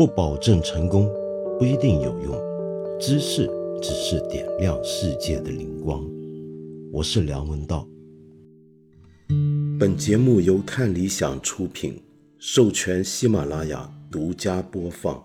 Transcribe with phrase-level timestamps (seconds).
[0.00, 1.12] 不保证成功，
[1.58, 2.98] 不一定有用。
[2.98, 3.46] 知识
[3.82, 6.02] 只是点亮世界的灵光。
[6.90, 7.86] 我是梁文道。
[9.78, 12.02] 本节目由看理想出品，
[12.38, 15.22] 授权喜马拉雅独家播放。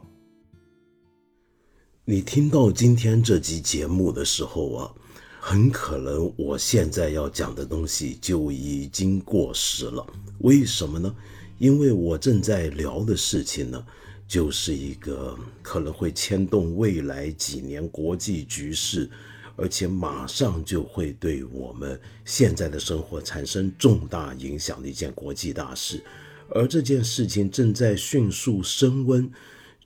[2.03, 4.93] 你听到今天这集节目的时候啊，
[5.39, 10.05] 很可能我现在要讲的东西就已经过时了。
[10.39, 11.15] 为什么呢？
[11.59, 13.81] 因为我正在聊的事情呢，
[14.27, 19.09] 就是一个可能会牵动未来几年国际局势。
[19.57, 26.03] 而且马上就会对我们现在的生活产生重大影响的一件国际大事，
[26.49, 29.31] 而这件事情正在迅速升温，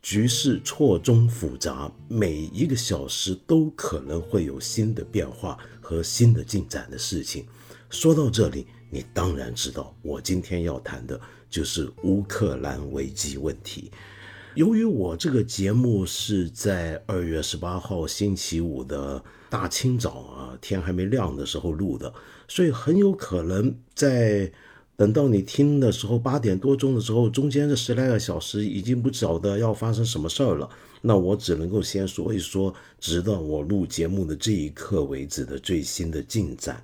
[0.02, 7.46] 局势错综复杂，每一个小时都可能会有新的变化和新的进展的事情。
[7.92, 13.92] 说到这里，你当然知道，我今天要谈的就是乌克兰危机问题。
[14.56, 22.12] 由于我这个节目是在二月十八号星期五的大清早啊，天还没亮的时候录的，
[22.48, 24.52] 所以很有可能在
[24.98, 30.68] 等到你听的时候，八点多钟的时候，中间这十来个小时已经不晓得要发生什么事儿了。
[31.02, 36.82] 那我只能够先说一说，直到我录节目的这一刻为止的最新的进展。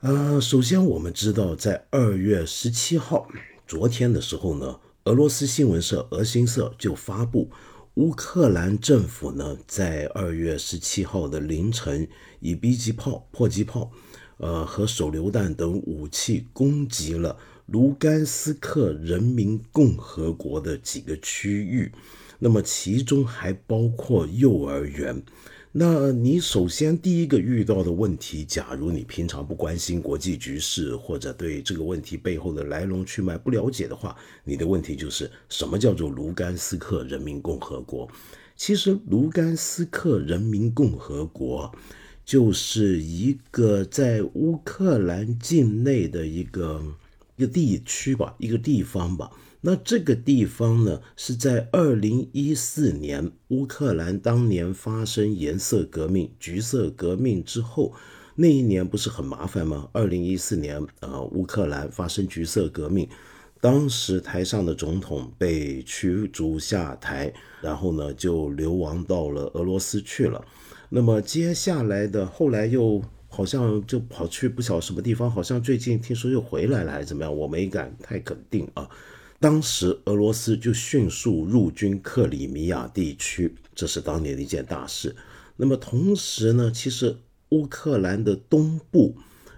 [0.00, 3.28] 呃，首先我们知道，在二月十七号，
[3.66, 4.80] 昨天的时候呢。
[5.06, 7.48] 俄罗斯新闻社俄新社就发布，
[7.94, 12.08] 乌克兰政府呢在二月十七号的凌晨，
[12.40, 13.92] 以 B 级炮、迫击炮，
[14.38, 21.92] 呃和手榴弹等武器攻击了卢甘斯克人民共和国的几个区域，
[22.40, 25.22] 那么其中还包括幼儿园。
[25.78, 38.08] 那你首先第一个遇到的问题，假如你平常不关心国际局势，或者对这个问题背后的来龙去脉不了解的话，你的问题就是什么叫做卢甘斯克人民共和国？
[38.56, 41.70] 其实卢甘斯克人民共和国
[42.24, 46.82] 就是一个在乌克兰境内的一个
[47.36, 49.30] 一个地区吧，一个地方吧。
[49.60, 57.92] 那这个地方呢，是在二零一四年乌克兰当年发生颜色革命、橘色革命之后，
[58.36, 59.88] 那一年不是很麻烦吗？
[59.92, 63.08] 二零一四年，呃，乌克兰发生橘色革命，
[63.60, 70.44] 当时台上的总统被驱逐下台，然后呢就流亡到了俄罗斯去了。
[70.88, 73.02] 那么接下来的后来又
[73.36, 77.36] 好像就跑去不晓什么地方，好像最近听说又回来了还是怎么样？
[77.36, 78.88] 我没敢太肯定啊。
[79.38, 85.14] 当时俄罗斯就迅速入军克里米亚地区，这是当年的一件大事。
[85.58, 87.14] 那么同时呢，其实
[87.50, 89.14] 乌克兰的东部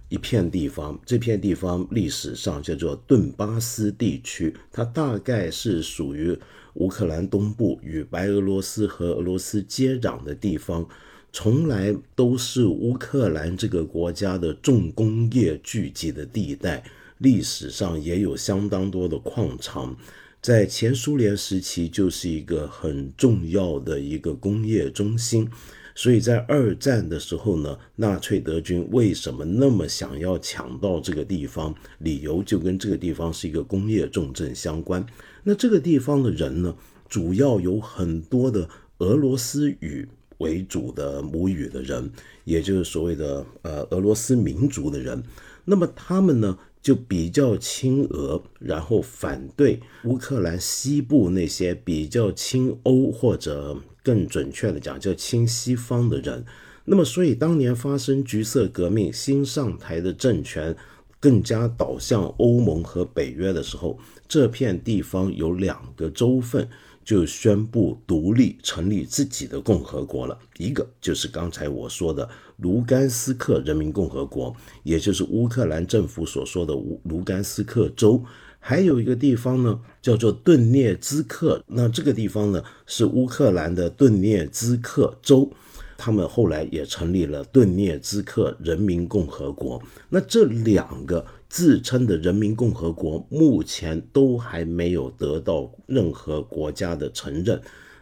[0.09, 6.37] 一片地方，这片地方历史上叫做顿巴斯地区，它大概是属于
[6.75, 10.88] 乌克兰东部与白俄罗斯和俄罗斯接壤的地方，
[11.33, 16.84] 从来都是乌克兰这个国家的重工业聚集的地带。
[17.19, 19.97] 历史上也有相当多的矿场，
[20.41, 25.50] 在前苏联时期就是一个很重要的一个工业中心，
[25.97, 31.75] 所以在二战的时候呢，纳粹德军为什么那么想要抢到这个地方？
[31.99, 35.05] 理由就跟这个地方是一个工业重镇相关。
[35.43, 36.77] 那这个地方的人呢，
[37.09, 38.69] 主要有很多的
[38.99, 42.10] 俄罗斯语为主的母语的人，
[42.44, 45.22] 也就是所谓的呃俄罗斯民族的人。
[45.65, 46.59] 那么他们呢？
[46.81, 56.47] 就比较亲俄，然后反对乌克兰西部那些比较亲欧或者更准确的讲叫亲西方的人。
[56.84, 60.75] 那么，所以当年发生橘色革命，新上台的政权
[61.19, 66.70] 更加倒向欧盟和北约的时候，这片地方有两个州份。
[67.09, 70.39] 就宣布独立，成立自己的共和国了。
[70.59, 78.23] 一个就是刚才我说的卢甘斯克人民共和国，也就是乌克兰政府所说的乌卢甘斯克州。
[78.61, 81.65] 还有一个地方呢，叫做顿涅兹克。
[81.69, 85.50] 那这个地方呢，是乌克兰的顿涅兹克州。
[85.97, 89.82] 他们后来也成立了顿涅兹克人民共和国。
[90.11, 91.25] 那这两个。
[91.49, 97.61] 自称的人民共和国目前都还没有得到任何国家的承认，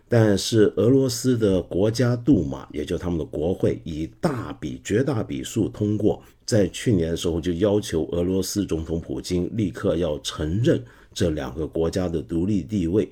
[0.09, 10.83] 但是俄罗斯的国家杜马，也就他们的国会，以大笔绝大笔数通过，在去年的时候就要求俄罗斯总统普京立刻要承认
[11.15, 13.09] 这两个国家的独立地位。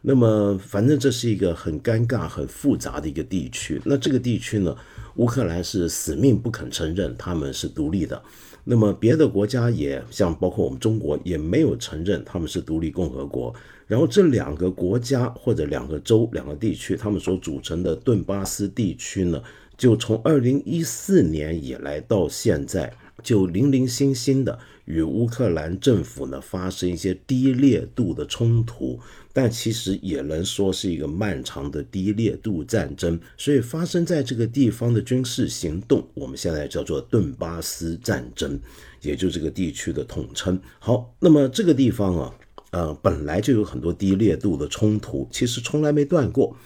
[0.00, 3.82] 那么，反正这是一个很尴尬、很复杂的一个地区。
[3.84, 4.76] 那这个地区呢，
[5.16, 8.22] 乌克兰是死命不肯承认他们是独立的。
[8.70, 13.54] 那么别的国家也像包括我们中国也没有承认他们是独立共和国。
[13.86, 19.42] 然后这两个国家或者两个州、两个地区，他们所组成的顿巴斯地区呢，
[19.78, 22.92] 就从二零一四年以来到现在，
[23.22, 28.98] 就零零星星的与乌克兰政府呢发生一些低烈度的冲突。
[29.30, 38.58] 但其实也能说是一个漫长的低烈度战争，所以发生在这个地方的军事行动，我们现在叫做顿巴斯战争，
[39.00, 40.60] 也就这个地区的统称。
[40.80, 42.34] 好，那么这个地方啊，
[42.72, 46.56] 呃，本来就有很多低烈度的冲突，其实从来没断过。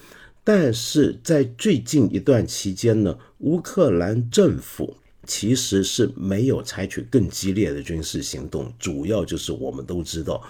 [0.42, 4.96] 但是在最近一段期间呢，乌克兰政府
[5.26, 10.42] 其实是没有采取更激烈的军事行动，主要就是我们都知道。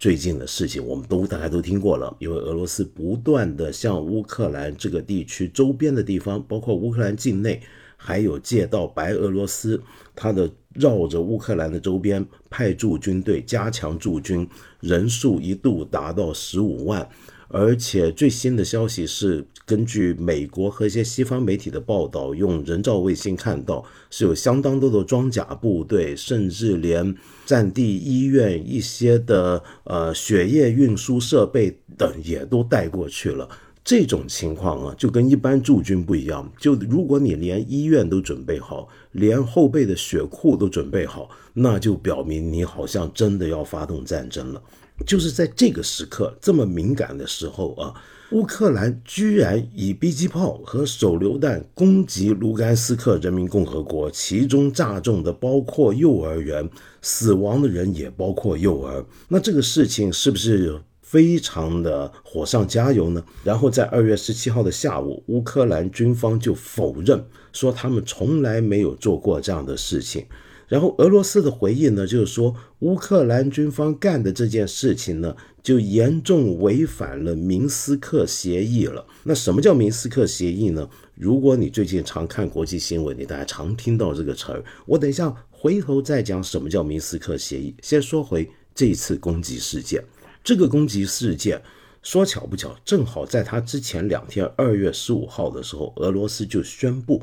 [0.00, 7.60] 最近的事情，我们都大家都听过了，因为俄罗斯不断的向乌克兰这个地区周边的地方，包括乌克兰境内，
[7.96, 9.82] 还有借到白俄罗斯，
[10.14, 14.48] 它的绕着乌克兰的周边派驻军队，加强驻军，
[14.78, 17.08] 人数一度达到十五万。
[17.48, 27.16] 而且最新的消息是，根据美国和一些西方媒体的报道，用人造卫星看到是有相当多的装甲部队，甚至连
[27.46, 33.48] 战地医院一些的呃血液运输设备等也都带过去了。
[33.82, 36.52] 这种情况啊，就跟一般驻军不一样。
[36.58, 44.62] 就如果你连医院都准备好，连后备的血库都准备好，那就表明你好像真的要发动战争了。
[45.06, 47.94] 就是在这个时刻这么敏感的时候啊，
[48.32, 56.68] 乌克兰居然以迫击炮和手榴弹攻击卢甘斯克人民共和国，其中炸中的包括幼儿园，
[57.00, 59.04] 死亡的人也包括幼儿。
[59.28, 63.24] 那这个事情是不是非常的火上加油呢？
[63.42, 70.26] 然后在二月十七号的下午，乌克兰军方就否认说他们从来没有做过这样的事情。
[70.68, 79.06] 然后俄罗斯的回应呢，就是说乌克兰军方干的这件事情呢，就严重违反了明斯克协议了。
[79.24, 80.88] 那什么叫明斯克协议呢？
[81.14, 84.62] 如果你最近常看国际新闻，你大家常听到这个词儿。
[84.86, 87.74] 我等一下回头再讲什么叫明斯克协议。
[87.82, 90.04] 先说回这次攻击事件，
[90.44, 91.60] 这个攻击事件
[92.02, 97.22] 说巧不巧，正好在他之前两天，二月十五号的时候，俄罗斯就宣布。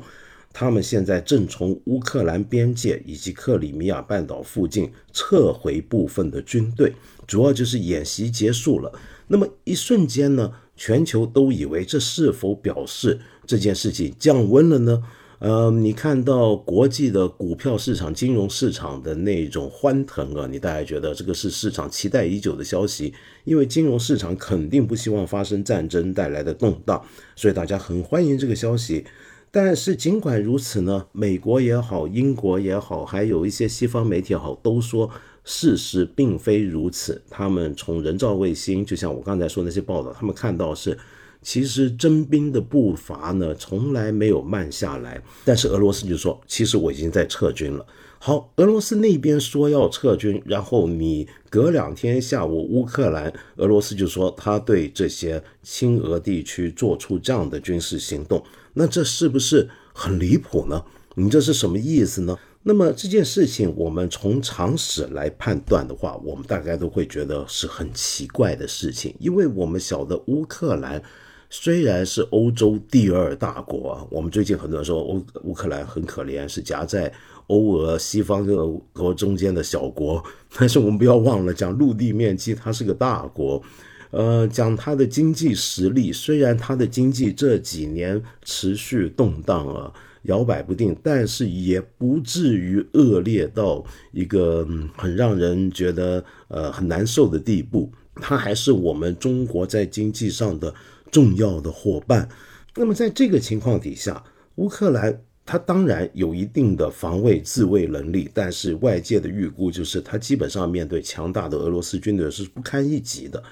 [0.58, 6.94] 他们现在正从乌克兰边界以及克里米亚半岛附近撤回部分的军队，
[7.26, 8.90] 主要就是演习结束了。
[9.26, 15.02] 那么一瞬间呢，全球都以为这是否表示这件事情降温了呢？
[15.40, 23.12] 呃，你看到国际的股票市场、金融市场的那种欢腾啊，你大概觉得这个是市场期待已久的消息，
[23.44, 27.04] 因为金融市场肯定不希望发生战争带来的动荡，
[27.34, 29.04] 所以大家很欢迎这个消息。
[29.50, 35.10] 但是尽管如此呢，美国也好，英国也好，还有一些西方媒体也好，都说
[35.44, 37.22] 事实并非如此。
[37.30, 40.98] 他们从人造卫星，就像我刚才说那些报道，他们看到是，
[41.40, 45.22] 其实征兵的步伐呢从来没有慢下来。
[45.44, 47.86] 但是俄罗斯就说，其实我已经在撤军了。
[48.18, 58.42] 好，俄罗斯那边说要撤军，然后你隔两天下午，乌克兰俄罗斯就说他对这些亲俄地区做出这样的军事行动，
[58.72, 60.82] 那这是不是很离谱呢？
[61.14, 62.36] 你这是什么意思呢？
[62.64, 71.00] 那么这件事情，我们从常识来判断的话，我们大概都会觉得是很奇怪的事情，因为我们晓得乌克兰。
[71.48, 77.10] 虽然是欧洲第二大国，我们最近很多人说乌乌克兰很可怜，是夹在
[77.48, 80.22] 欧俄西方跟俄国中间的小国。
[80.56, 83.62] 但是我们不要忘了，讲陆地面积，它是个大国。
[84.10, 97.90] 呃，讲它的经济实力，虽然它的经济这几年持续动荡啊，摇摆不定，但是也不至于恶劣到一个很让人觉得呃很难受的地步。
[98.16, 100.74] 它还是我们中国在经济上的。
[101.12, 102.28] 重要的伙伴，
[102.74, 104.24] 那么在这个情况底下，
[104.56, 113.42] 乌克兰他当然有一定的防卫自卫能力，但是外界的预估就是他基本上面对强大的俄罗斯军队是不堪一击的。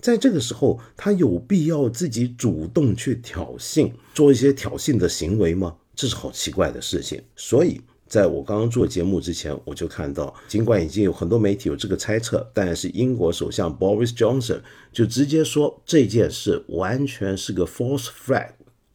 [0.00, 5.76] 在这个时候，他有必要自己主动去挑衅，做一些挑衅的行为吗？
[5.94, 7.22] 这是好奇怪的事情。
[7.36, 7.80] 所以。
[8.06, 14.60] 在我刚刚做节目之前，我就看到，尽管已经有很多媒体有这个猜测，但是英国首相 Boris Johnson
[14.92, 18.50] 就直接说这件事完全是个 false flag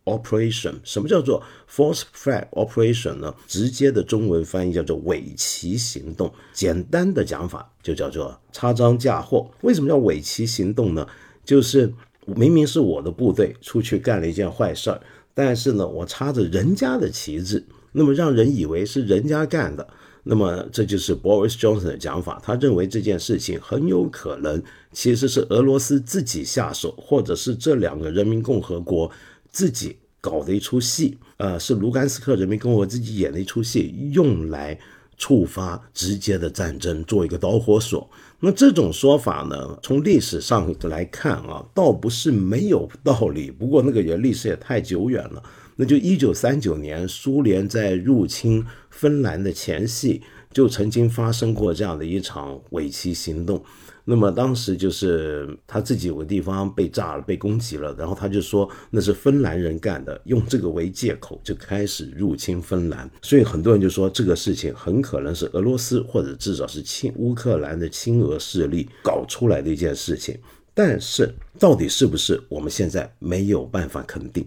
[0.10, 0.74] operation。
[0.84, 3.34] 什么叫做 false flag operation 呢？
[3.48, 9.50] 直接的中文翻译叫做伪旗行动，简单的讲法就叫做插赃嫁祸。
[9.62, 11.08] 为什么叫伪旗行动呢？
[11.46, 11.94] 就是
[12.26, 15.02] 明明是我的部队出去干了一件坏事儿，
[15.34, 17.66] 但是呢，我插着人家的旗帜。
[17.92, 19.88] 那么让人以为是人家干的，
[20.22, 24.62] 那么这就是 Boris Johnson 的讲法，他认为这件事情很有可能
[24.92, 29.10] 其实是俄罗斯自己下手，或者是这两个人民共和国
[29.52, 34.78] 自己搞的一出戏，呃，是卢甘斯克人民共和国自己演的一出戏，用来
[35.18, 38.10] 触发直接的战争，做一个导火索。
[38.40, 45.44] 那这种说法呢，从历史上来看啊，倒不是没有道理，不过那个也历史也太久远了。
[45.76, 50.22] 那就一九三九年，苏联在入侵芬兰的前夕，
[50.54, 53.64] 就曾经发生过这样的一场伪旗行动。
[54.10, 63.08] 那么当时就是他自己有个地方被炸了，被攻击了，然后他就说那是芬兰人干的，用这个为借口就开始入侵芬兰。
[63.22, 70.36] 所以很多人就说这个事情很可能是俄罗斯或者至少是亲乌克兰的亲俄势力搞出来的一件事情。
[70.74, 74.44] 但是到底是不是，我们现在没有办法肯定。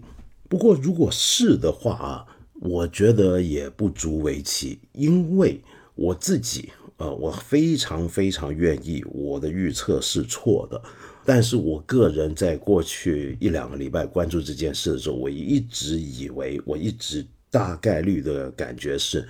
[0.49, 2.27] 不过，如果是的话啊，
[2.61, 5.61] 我觉得也不足为奇，因为
[5.95, 10.81] 我自己，呃，我非常非常愿意我的预测是错的。
[11.25, 19.29] 但是我个人在过去一两个礼拜关注这件事的时候，我一直以为，我一直大概率的感觉是，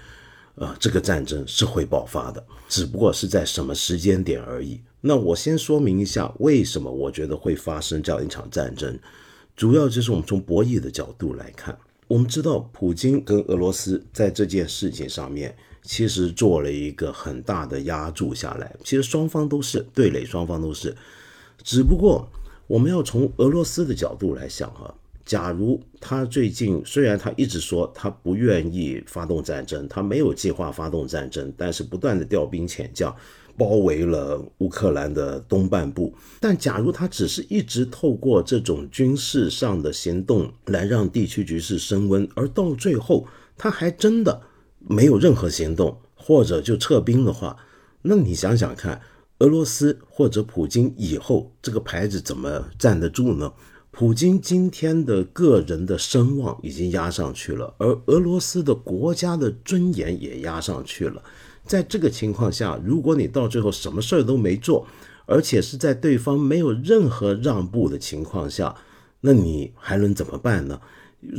[0.55, 4.81] 呃，这个战争是会爆发的，只不过是在什么时间点而已。
[5.03, 8.99] 那我先说明一下，为什么我觉得会发生这样一场战争。
[9.55, 11.77] 主要就是我们从博弈的角度来看，
[12.09, 18.75] 我们知道普京跟俄罗斯在这件事情上面其实做了一个很大的压注下来。
[18.83, 20.97] 其实双方都是对垒，双方都是。
[21.63, 22.29] 只不过
[22.67, 33.15] 我们要从俄罗斯的角度来想哈，假如他最近虽然他一直说他不愿意发动战争，他没有计划发动战争，但是不断的调兵遣将。
[33.55, 43.27] 包围了乌克兰的东半部，但假如他只是一直透过这种军事上的行动来让地区局势升温，而到最后
[43.59, 44.41] 他还真的
[44.89, 47.57] 没有任何行动，或者就撤兵的话，
[48.03, 49.01] 那你想想看，
[49.39, 53.53] 俄罗斯或者普京以后这个牌子怎么站得住呢？
[53.91, 61.23] 普京今天的个人的声望已经压上去了，而俄罗斯的国家的尊严也压上去了。
[61.67, 64.87] 在这个情况下，如果你到最后什么事儿都没做，
[65.27, 68.75] 而且是在对方没有任何让步的情况下，
[69.21, 70.81] 那你还能怎么办呢？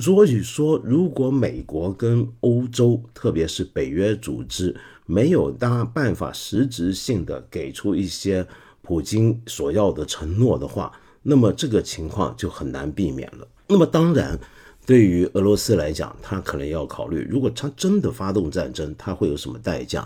[0.02, 4.76] 所以说，如果美国跟欧洲，特别是北约组织，
[5.06, 8.48] 没有大办法实质性的给出一些
[8.82, 13.48] 普京所要的承诺的话，那么这个情况就很难避免了。
[13.68, 14.40] 那么当然。
[14.86, 20.06] 对于俄罗斯来讲，他可能要考虑，如果他真的发动战争，他会有什么代价？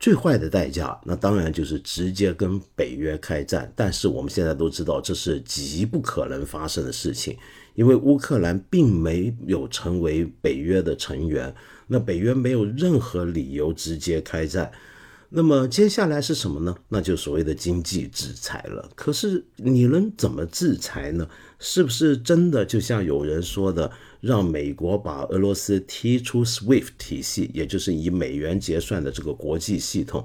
[0.00, 3.72] 最坏的代价，那当然就是直接跟北约开战。
[3.76, 7.36] 但是我们现在都知道，这是极不可能发生的事情，
[7.76, 11.54] 因为乌克兰并没有成为北约的成员，
[11.86, 14.72] 那北约没有任何理由直接开战。
[15.28, 16.74] 那么接下来是什么呢？
[16.88, 18.88] 那就所谓的经济制裁了。
[18.94, 21.28] 可是你能怎么制裁呢？
[21.58, 23.90] 是不是真的就像有人说的，
[24.20, 30.24] 让美国把俄罗斯踢出 SWIFT 体系，也就是以美元结算的这个国际系统？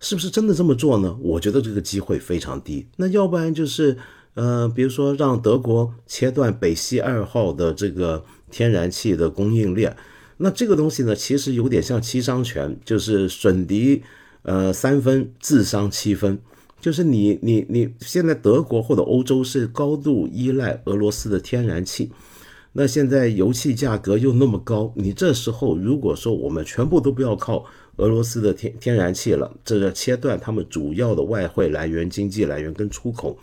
[0.00, 1.16] 是不是真的这么做呢？
[1.20, 2.86] 我觉得这个机会非常低。
[2.96, 3.98] 那要不然就是，
[4.38, 9.96] 呃，比如说让德国切断北溪二号的这个天然气的供应链。
[10.36, 14.04] 那这个东西呢，其实有点像七伤拳，就是损敌。
[14.42, 16.38] 呃，三分自伤七分，
[16.80, 22.12] 就是你你你现在德国或者欧洲是高度依赖俄罗斯的天然气，
[22.72, 27.64] 那现在油气价格又那么高，你这时候如果说我们全部都不要靠
[27.96, 33.36] 俄罗斯的天天然气了，这个切断他们主要的外汇来源、经济来源跟出口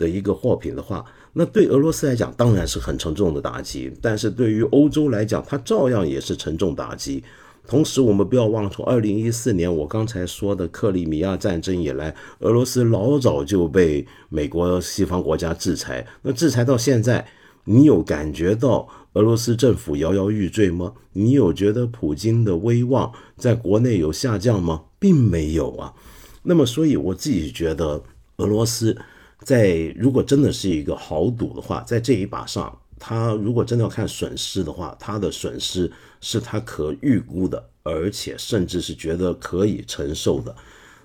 [0.00, 1.04] 的一个货品的话，
[1.34, 7.22] 那对俄罗斯来讲当然是很沉重的打击，但是对于欧洲来讲，它照样也是沉重打击。
[7.68, 16.04] 同时，我们不要忘，从二零一四年我刚才说的克里米亚战争以来，俄罗斯老早就被美国西方国家制裁。
[16.22, 17.28] 那制裁到现在，
[17.64, 20.94] 你有感觉到俄罗斯政府摇摇欲坠吗？
[21.12, 24.84] 你有觉得普京的威望在国内有下降吗？
[24.98, 25.94] 并没有啊。
[26.42, 28.02] 那么，所以我自己觉得，
[28.38, 28.96] 俄罗斯
[29.44, 32.76] 在如果真的是一个豪赌的话，在这一把上。
[33.02, 40.54] 他如果真的要看损失的话，他的损失是他可预估的，而且甚至是觉得可以承受的。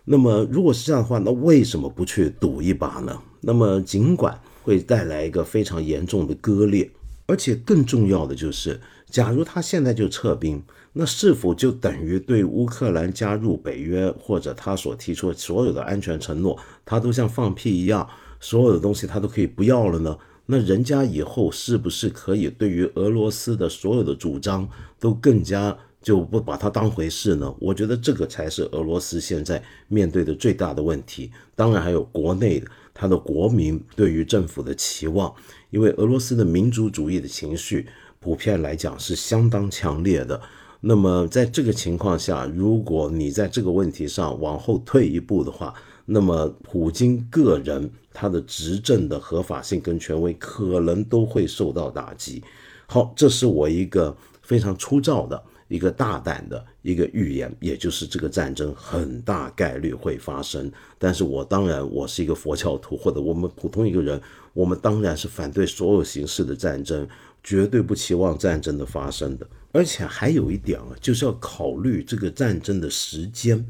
[0.04, 3.18] 那么，如果是这样的话，那为什么不去赌一把呢？
[3.40, 6.92] 那么，尽管会带来一个非常严重的割裂，
[7.28, 10.62] 而且更重要的就是，假如他现在就撤兵，
[10.92, 18.06] 那是否就等于对乌克兰加入北约或者他所提出的所有的安全承诺，他都像放屁一样，
[18.46, 20.16] 所有的东西他都可以不要了呢？
[20.46, 27.52] 那人家以后是不是可以对于俄罗斯的所有的主张都更加就不把它当回事呢？
[27.60, 31.32] 我觉得这个才是俄罗斯现在面对的最大的问题。
[31.56, 35.34] 当然还有国内的他的国民对于政府的期望，
[35.72, 37.88] 因为俄罗斯的民族主义的情绪
[38.20, 40.40] 普遍来讲是相当强烈的。
[40.82, 45.74] 那么在这个情况下，如果你在这个问题上往后退一步的话，
[46.06, 52.42] 那么普京个人他的执政的合法性跟权威可能都会受到打击。
[52.88, 60.72] 好，这是我一个非常粗糙的一个大胆的一个预言，也就是这个战争很大概率会发生。
[60.98, 64.22] 但是我当然我是一个佛教徒，或者我们普通一个人，
[64.54, 67.08] 我们当然是反对所有形式的战争，
[67.44, 69.48] 绝对不期望战争的发生的。
[69.72, 73.66] 而且还有一点啊，就是要考虑这个战争的时间。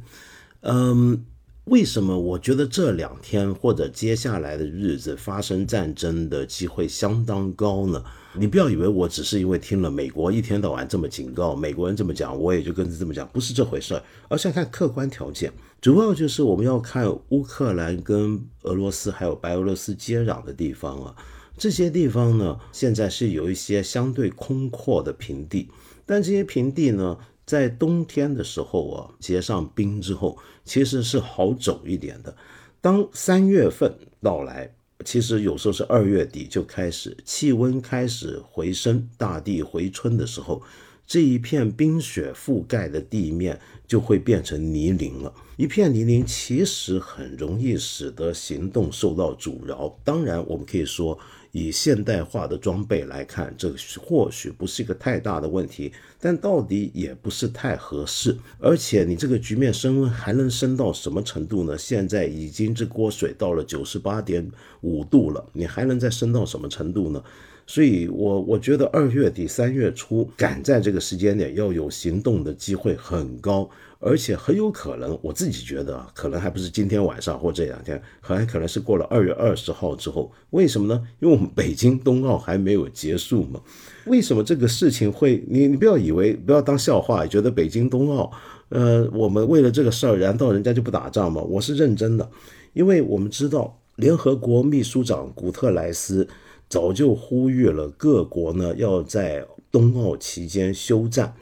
[0.62, 1.26] 嗯，
[1.66, 8.04] 为什么我觉得这两天或者接下来的日子发生战争的机会相当高呢？
[8.38, 14.04] 你不要以为我只是因为听了美国一天到晚这么警告，美国人这么讲，我也就跟着这么讲，不是这回事儿。
[14.30, 21.16] 而是要看客观条件，主要就是我们要看乌克兰跟俄罗斯还有白俄罗斯接壤的地方啊，
[21.58, 25.72] 这些地方呢，现在是有一些相对空阔的平地。
[26.06, 32.36] 但这些平地呢，在冬天的时候啊，结上冰之后，其实是好走一点的。
[32.82, 34.74] 当三月份到来，
[35.04, 40.62] 其实有时候是二月底就开始，气温开始回升，大地回春的时候，
[41.06, 45.34] 这一片冰雪覆盖的地面就会变成泥泞了。
[45.58, 50.00] 一片泥泞其实很容易使得行动受到阻挠。
[50.04, 51.20] 当然，我们可以说。
[51.58, 58.36] 以现代化的装备来看，这或许不是一个太大的问题，但到底也不是太合适。
[58.60, 61.78] 而且你这个局面升温还能升到什么程度呢？
[61.78, 64.46] 现在已经这锅水到了九十八点
[64.82, 67.24] 五度了，你还能再升到什么程度呢？
[67.66, 73.68] 所以，我我觉得二月底三月初赶在这个时间点要有行动的机会很高。
[74.00, 80.32] 而且很有可能，我自己觉得，可能还不是今天晚上或这两天，还可能是过了二月二十号之后。
[80.52, 81.02] 为什么呢？
[81.20, 83.60] 因为我们北京冬奥还没有结束嘛。
[84.06, 85.44] 为什么这个事情会？
[85.48, 88.32] 你你不要以为，不要当笑话，觉得北京冬奥，
[88.70, 91.42] 呃，我们为了这个事儿，难道人家就不打仗吗？
[91.42, 92.30] 我是认真的，
[92.74, 96.28] 因为我们知道，联合国秘书长古特莱斯
[96.70, 101.36] 早就呼吁了各国呢，要在冬奥期间休战。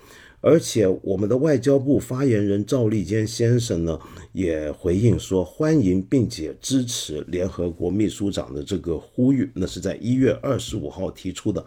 [0.45, 3.97] 而且，我们的外交部发言人赵立坚先生呢，
[4.34, 9.49] 也回应说，欢迎并且支持联合国秘书长的这个呼吁。
[9.53, 11.63] 那是在一月二十五号提出的。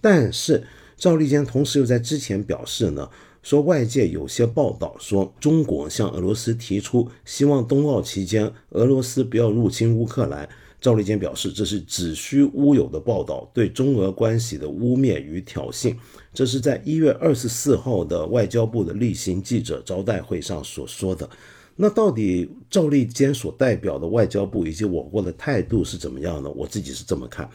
[0.00, 0.62] 但是，
[0.96, 3.10] 赵立坚同时又在之前表示呢，
[3.42, 10.48] 说外界有些报道说，中国向俄罗斯提出希望冬奥期间俄罗斯不要入侵乌克兰。
[10.80, 15.94] 赵立坚表示，这是子虚乌有的报道，对中俄关系的污蔑与挑衅。
[16.32, 21.28] 这是在一月二十四号的外交部的例行记者招待会上所说的。
[21.76, 26.50] 那到底赵立坚所代表的外交部以及我国的态度是怎么样呢？
[26.50, 27.48] 我自己是这么看。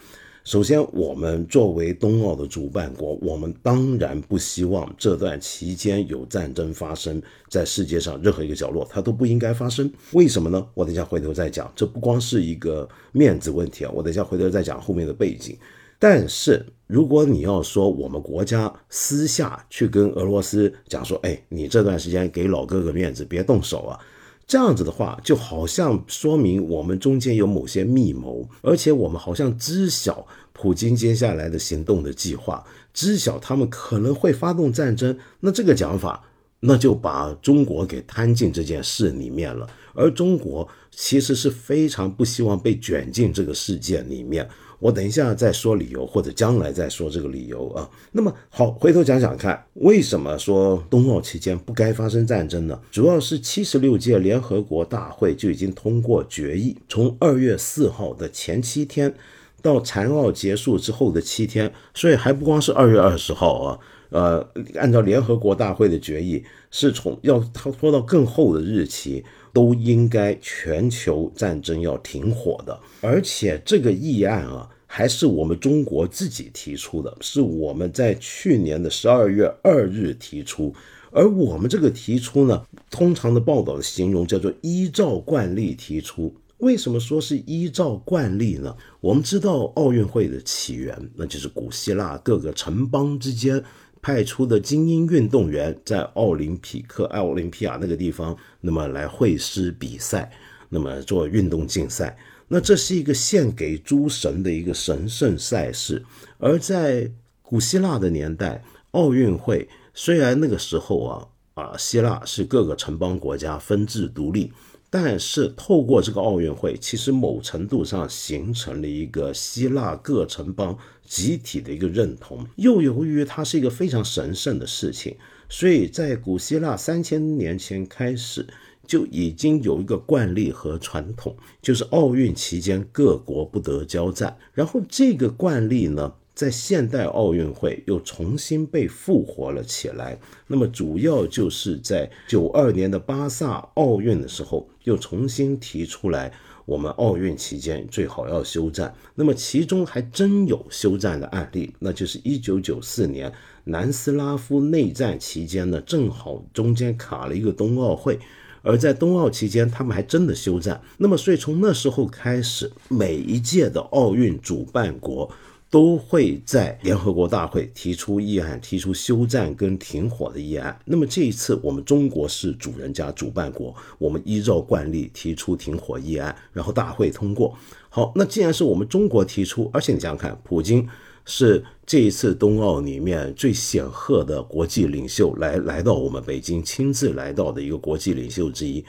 [0.46, 9.92] 首先，我们作为冬奥的主办国，我们当然不希望这段期间有战争发生在世界上任何一个角落，它都不应该发生。
[10.12, 10.64] 为什么呢？
[10.76, 11.74] 我等下回头再讲。
[11.76, 15.58] 这不光是一个面子问题啊，我等下回头再讲后面的背景。
[15.98, 24.00] 但是，如果你要说我们国家私下去跟俄罗斯讲说，哎，你这段时间给老哥哥面子，别动手啊。
[24.48, 35.18] 这样子的话，就好像说明我们中间有某些密谋，而且我们好像知晓普京接下来的行动的计划，知晓他们可能会发动战争。
[35.40, 36.24] 那这个讲法，
[36.60, 39.68] 那就把中国给摊进这件事里面了。
[39.94, 44.48] 而中国其实是非常不希望被卷进这个事件里面。
[44.80, 47.90] 我等一下再说理由，或者将来再说这个理由啊。
[48.12, 52.80] 那么好，回头讲讲看，为什么说冬奥期间不该发生战争呢？
[52.92, 59.14] 主要是七十六届联合国大会就已经通过决议，从二月四号的前七天
[59.62, 63.80] 到残奥结束之后的七天，所以还不光是二月二十号啊。
[64.10, 69.26] 呃，按照联合国大会的决议，是从要拖拖到更后的日期。
[69.56, 80.76] 都应该全球战争要停火的，而且这个议案啊，还是我们中国自己提出的，是我们在去年的十二月二日提出，
[81.10, 86.36] 而我们这个提出呢，通常的报道的形容叫做依照惯例提出。
[86.58, 88.76] 为什么说是依照惯例呢？
[89.00, 93.64] 我们知道奥运会的起源，那就是古希腊各个城邦之间。
[94.06, 100.32] 派出的精英运动员在奥林匹克、奥林匹亚那个地方，那么来会师比赛，
[100.70, 102.16] 那么做运动竞赛。
[102.48, 106.06] 那这是一个献给诸神的一个神圣赛事。
[106.38, 107.10] 而在
[107.42, 114.54] 古希腊的年代，奥运会虽然那个时候啊啊，希腊是各个城邦国家分治独立，
[114.98, 122.48] 但是透过这个奥运会，其实某程度上形成了一个希腊各城邦集体的一个认同。
[122.56, 125.18] 又由于它是一个非常神圣的事情，
[125.50, 128.48] 所以在古希腊三千年前开始。
[128.88, 134.38] 就已经有一个惯例和传统，就是奥运期间各国不得交战。
[134.54, 140.20] 然后这个惯例呢，在现代奥运会又重新被复活了起来。
[140.48, 146.34] 那么主要就是在九二年的巴萨奥运的时候，又重新提出来，
[146.66, 148.94] 我们奥运期间最好要休战。
[149.16, 153.32] 那么其中还真有休战的案例，那就是一九九四年
[153.64, 158.20] 南斯拉夫内战期间呢，正好中间卡了一个冬奥会。
[158.68, 160.82] 而在冬奥期间，他们还真的休战。
[160.98, 165.30] 那么，所以从那时候开始，每一届的奥运主办国
[165.70, 170.78] 都会在联合国大会提出议案，提出休战跟停火的议案。
[170.86, 177.58] 那么这一次，我们中国是主人家主办国，我们依照惯例提出停火议案，然后大会通过。
[177.90, 180.88] 好，那既然是我们中国提出，而且你想想看，普京。
[181.28, 188.86] 是这一次冬奥里面最显赫的国际领袖来来到我们北京，亲自来到的一个国际领袖之一。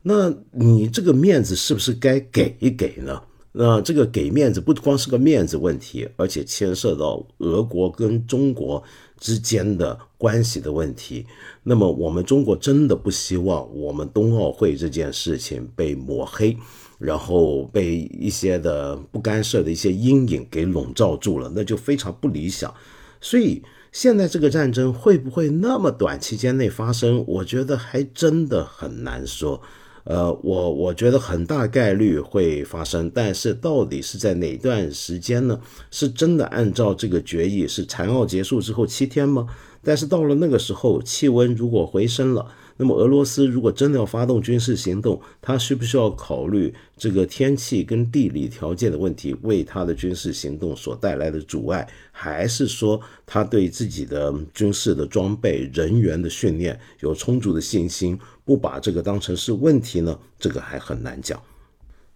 [0.00, 3.20] 那你这个面子是不是该给一给呢？
[3.52, 8.82] 那这个给面子不光是个面子问题，而且牵涉到俄国跟中国
[9.18, 11.26] 之间的关系的问题。
[11.62, 16.56] 那么我们中国真的不希望我们冬奥会这件事情被抹黑。
[17.00, 22.74] 然后被一些的不干涉的一些阴影给笼罩住了，那就非常不理想。
[23.22, 27.24] 所以现在这个战争会不会那么短期间内发生？
[27.26, 29.62] 我觉得还真的很难说。
[30.04, 35.60] 呃，我我觉得很大概率会发生，但是到底是在哪段时间呢？
[35.90, 39.46] 是真的按照这个决议是残奥结束之后七天吗？
[39.82, 42.46] 但是到了那个时候，气温如果回升了。
[42.82, 60.18] 那么俄罗斯如果真的要发动军事行动，他需不需要考虑这个天气跟地理条件的问题，为他的军事行动所带来的阻碍，还是说他对自己的军事的装备、人员的训练有充足的信心，不把这个当成是问题呢？
[60.38, 61.38] 这个还很难讲。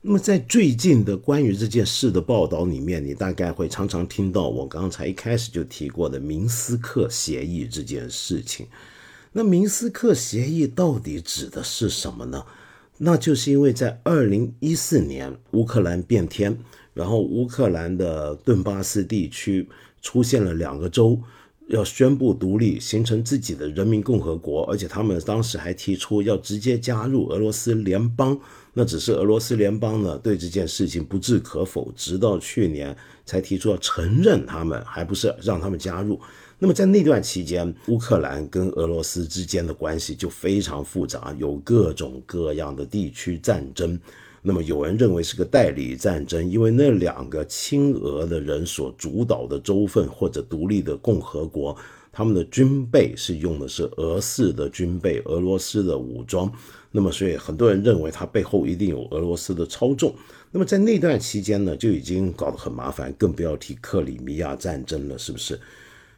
[0.00, 8.66] 那么在最近的关于这件事的报道里面，你大概会常常听到我刚才一开始就提过的明斯克协议这件事情。
[9.36, 12.44] 那明斯克协议到底指的是什么呢？
[12.98, 16.56] 那就是因为在二零一四年乌克兰变天，
[16.92, 19.68] 然后乌克兰的顿巴斯地区
[20.00, 21.20] 出现了两个州
[21.66, 28.38] 要宣布独立，形成自己的人民共和国，而且他们当时还提出要直接加入俄罗斯联邦。
[28.72, 36.20] 那只是俄罗斯联邦呢对这件事情不置可否，直到去年才提出要承认他们，还不是让他们加入。
[36.58, 43.98] 那么在那段期间，乌克兰跟俄罗斯之间的关系就非常复杂，有各种各样的地区战争。
[44.40, 51.74] 那么有人认为是个代理战争，因为那两个亲俄的人所主导的州份或者独立的共和国，
[52.12, 56.50] 他们的军备是用的是俄式的军备，俄罗斯的武装。
[56.90, 60.14] 那么所以很多人认为它背后一定有俄罗斯的操纵。
[60.52, 65.58] 那么在那段期间呢，就已经搞得很麻烦，更不要提克里米亚战争了，是不是？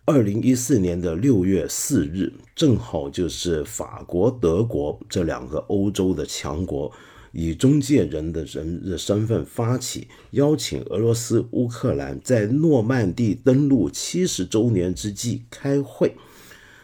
[0.08, 6.92] 二零一四年的六月四日，正好就是法国、德国这两个欧洲的强国
[7.32, 16.14] 以中介人的人的身份发起，邀请俄罗斯、乌克兰在诺曼底登陆七十周年之际开会。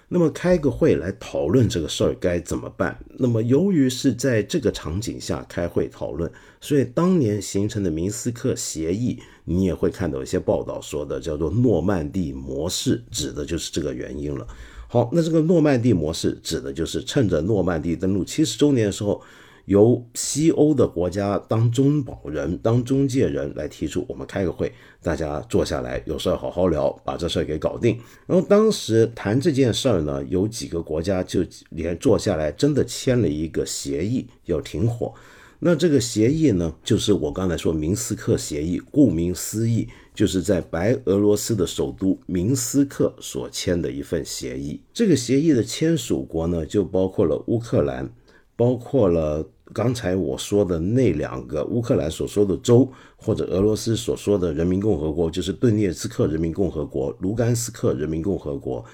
[0.08, 2.98] 那么开个会来讨论这个事儿该怎么办？
[3.18, 6.28] 那么由于是在这个场景下开会讨论，
[6.60, 14.46] 所以当年形成的明斯克协议，你也会看到一些报道说的叫做诺曼底模式，指的就是这个原因了。
[14.88, 19.22] 好，那这个诺曼底模式指的就是趁着诺曼底登陆七十周年的时候。
[19.66, 27.96] 由西欧的国家当中保人、当中介人来提出，我们开个会，大家坐下来有事儿好好聊，把这事儿给搞定。
[28.26, 35.14] 然后当时谈这件事儿呢，有几个国家就连坐下来，真的签了一个协议，要停火。
[35.64, 44.80] 那这个协议呢，就是我刚才说明斯克协议，顾名思义，就是在白俄罗斯的首都明斯克所签的一份协议。
[44.92, 48.12] 这个协议的签署国呢，就包括了乌克兰。
[48.54, 58.84] 包括了刚才我说的那两个乌克兰所说的州，或者俄罗斯所说的人民共和国，就是顿涅茨克人民共和国、卢甘斯克人民共和国，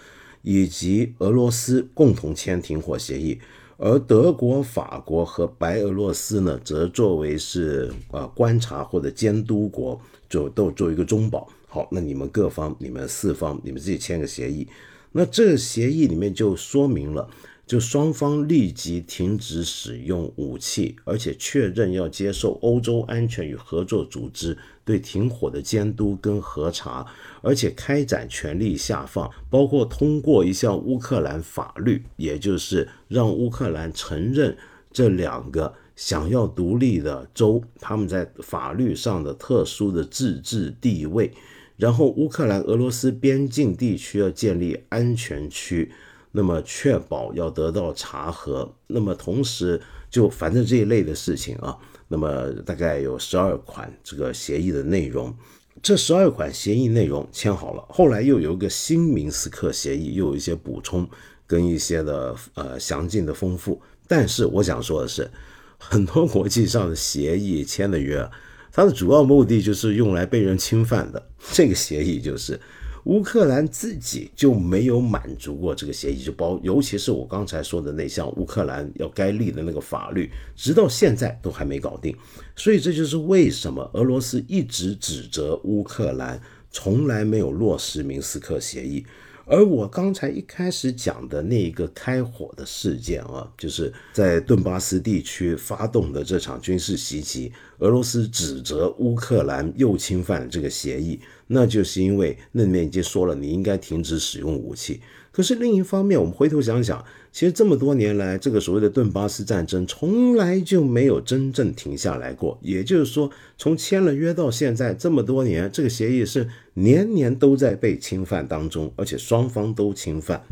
[0.43, 3.39] 以及俄罗斯共同签停火协议。
[3.81, 11.49] 而德国、法国和白俄罗斯呢，则作为是呃观察或者监督国，就都做一个中保。
[11.69, 14.67] 好，那你们各方、你们四方，你们自己签个协议。
[15.13, 17.31] 那这个协议里面就说明了。
[17.69, 27.07] 就双方立即停止使用武器，而且确认要接受欧洲安全与合作组织对停火的监督跟核查，
[27.43, 34.57] 而且开展权力下放，包括通过一项乌克兰法律，也就是让乌克兰承认
[34.91, 41.31] 这两个想要独立的州他们在法律上的特殊的自治地位，
[41.77, 45.93] 然后乌克兰俄罗斯边境地区要建立安全区。
[46.39, 55.35] 那么确保要得到查核，那么同时就反正这一类的事情啊，那么大概有十二款这个协议的内容，
[55.83, 61.05] 这十二款协议内容签好了，后来又有一个新明斯克协议，又有一些补充
[61.45, 65.29] 跟一些的呃详尽的丰富，但是我想说的是，
[65.77, 68.25] 很多国际上的协议签的约，
[68.71, 71.21] 它的主要目的就是用来被人侵犯的，
[71.53, 72.61] 这个协议就是。
[73.05, 82.15] 乌克兰自己就没有满足过这个协议，就包，尤其是我刚才说的那项乌克兰要该立的那个法律，直到现在都还没搞定。
[82.55, 89.07] 所以这就是为什么俄罗斯一直指责乌克兰从来没有落实明斯克协议。
[89.51, 101.19] 而我刚才一开始讲的那一个开火的事件啊，就是在顿巴斯地区发动的这场军事袭击，俄罗斯指责乌克兰又侵犯了这个协议。
[101.47, 105.01] 那就是因为那里面已经说了，你应该停止使用武器。
[105.33, 112.59] 可是另一方面，我们回头想想，其实这么多年来，这个所谓的顿巴斯战争从来就没有真正停下来过。
[112.63, 120.43] 也就是说，从签了约到现在这么多年，这个协议是年年都在被侵犯当中，而且双方都侵犯。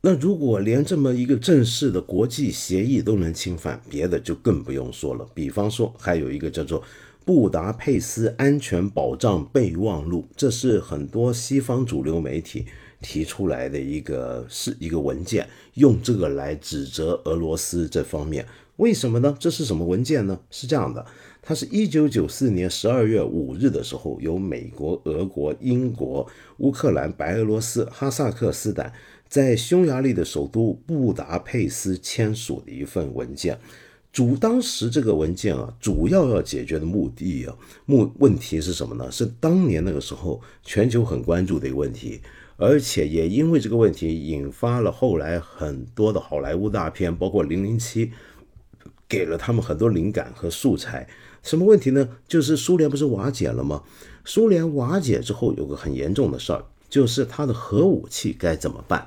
[0.00, 5.26] 那如果连这么一个正式的国际协议都能侵犯，别的就更不用说了。
[5.34, 6.82] 比方说，还有一个叫做。
[7.26, 12.66] 布达佩斯安全保障备忘录，这是很多西方主流媒体
[13.04, 18.46] 提出来的一个是一个文件，用这个来指责俄罗斯这方面。
[18.76, 19.36] 为什么呢？
[19.38, 20.40] 这是什么文件呢？
[20.50, 21.04] 是这样的，
[21.42, 28.92] 它是一九九四年十二月五日的时候，由美国、俄国、英国、乌克兰、白俄罗斯、哈萨克斯坦
[29.28, 33.58] 在匈牙利的首都布达佩斯签署的一份文件。
[34.12, 39.10] 主当时这个文件啊，主要要解决的目的啊，目问题是什么呢？
[39.10, 42.20] 是当年那个时候全球很关注的一个问题，
[42.56, 48.06] 而且也因为这个问题引发了后来很多的好莱坞大片，包括《零零七》，
[49.08, 51.08] 给了他们很多灵感和素材。
[51.42, 52.08] 什么问题呢？
[52.26, 53.82] 就是苏联不是瓦解了吗？
[54.24, 59.06] 苏联瓦解之后，有个很严重的事儿，就是它的核武器该怎么办？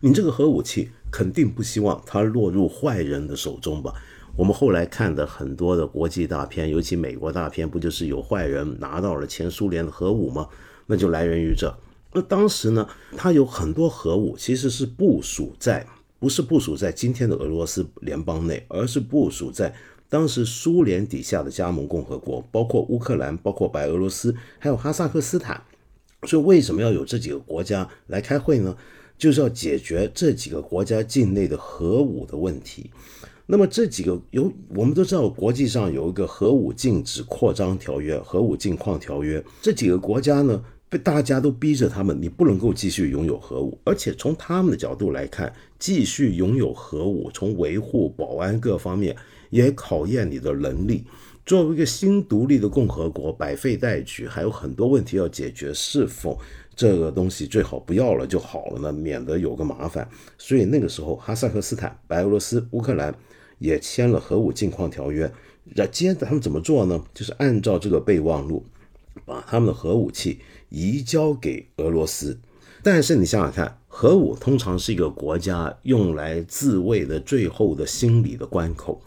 [0.00, 0.90] 你这个核武器。
[1.08, 3.94] 肯定不希望它落入坏人的手中吧？
[4.36, 10.48] 我们后来看的很多的国际大片，尤其美国大片，不就是有坏人拿到了前苏联的核武吗？
[10.86, 11.74] 那就来源于这。
[12.16, 15.86] 那当时呢，它有很多核武，其实是部署在，
[16.18, 19.74] 不是部署在今天的俄罗斯联邦内，而是部署在
[20.08, 25.62] 当时苏联底下的加盟共和国，包括乌克兰、包括白俄罗斯，还有哈萨克斯坦。
[26.26, 28.74] 所以为什么要有这几个国家来开会呢？
[29.18, 32.90] 就是要解决这几个国家境内的核武的问题。
[33.44, 39.44] 那么这几个有，我们都知道，国际上有一个核武禁止扩张条约、核武禁矿条约。
[39.60, 43.78] 这几个国家呢，被大家都逼着他们，你不能够继续拥有核武。
[43.84, 49.16] 而且从他们的角度来看，继续拥有核武，从维护、保安各方面
[49.50, 51.04] 也考验你的能力。
[51.44, 56.38] 作为一个新独立的共和国，百废待举，还有很多问题要解决，是否？
[56.74, 60.06] 这个东西最好不要了就好了呢，免得有个麻烦。
[60.36, 63.14] 所以那个时候，哈萨克斯坦、白俄罗斯、乌克兰
[63.58, 65.32] 也签了核武禁矿条约。
[65.74, 67.02] 那接着他们怎么做呢？
[67.14, 68.62] 就是按照这个备忘录，
[69.24, 72.38] 把他们的核武器移交给俄罗斯。
[72.82, 79.02] 但是你想想看，核武通常是一个国家用来自卫的最后的心理的关口。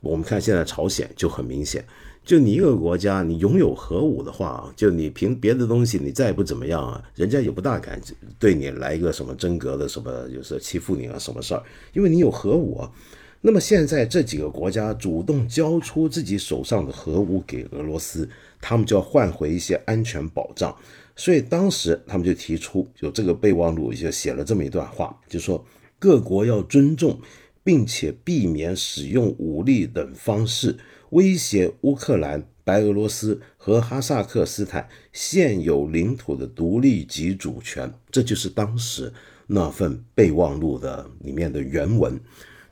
[0.00, 1.84] 我们看现在朝鲜就很明显。
[2.24, 8.00] 就你一个国家，你拥有核武的话，就你凭别的东西，你再不怎么样啊，人家也不大敢
[8.38, 12.90] 对你来一个什么真格的什么，就是欺负你啊什么事儿，因为你有核武啊。
[13.42, 18.26] 那么现在这几个国家主动交出自己手上的核武给俄罗斯，
[18.58, 20.74] 他们就要换回一些安全保障。
[21.16, 25.64] 所以当时他们就提出，有这个备忘录就写了这么一段话，就说
[25.98, 27.20] 各国要尊重，
[27.62, 30.76] 并且避免使用武力等方式。
[31.10, 39.12] 威胁乌克兰、白俄罗斯和哈萨克斯坦现有领土的独立及主权，这就是当时
[39.46, 42.18] 那份备忘录的里面的原文。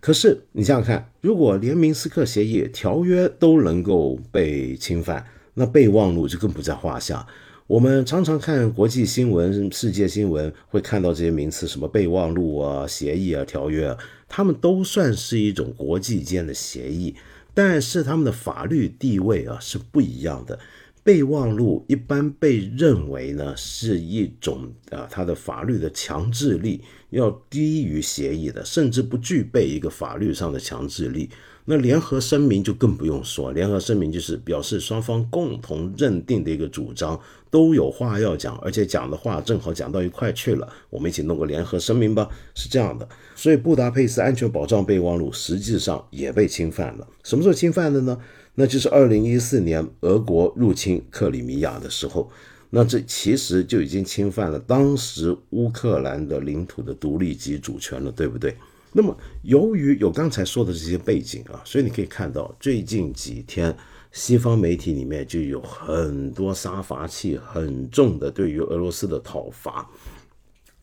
[0.01, 5.25] 可是你想想看，如果连明斯克协议条约都能够被侵犯，
[5.55, 7.25] 那备忘录就更不在话下。
[7.73, 13.97] 我们常常看国际新闻、世界新闻，会看到这些名词，什么备忘录啊、协议啊、条约啊，
[14.29, 17.15] 他们都算是一种国际间的协议，
[17.55, 20.59] 但是他们的法律地位啊是不一样的。
[21.03, 31.31] 备忘录一般被认为呢是一种啊，它的法律的强制力要低于协议的，甚至不具备一个法律上的强制力。
[31.65, 37.19] 那联合声明就更不用说，联合声明就是表示双方共同认定的一个主张，
[37.51, 43.09] 都有话要讲，而且讲的话正好讲到一块去了，我们一起弄个联合声明吧，是这样的。
[43.37, 47.07] 所以布达佩斯安全保障备忘录实际上也被侵犯了。
[47.23, 48.19] 什么时候侵犯的呢？
[48.55, 52.29] 那就是二零一四年俄国入侵克里米亚的时候，
[52.71, 58.57] 那这其实就已经侵犯了当时乌克兰的领土的独立及主权了，对不对？
[58.93, 63.75] 那么，由于有刚才说的这些背景啊，所以你可以看到最近几天
[64.13, 69.89] 西方媒体里面就有很多杀伐气很重的对于俄罗斯的讨伐。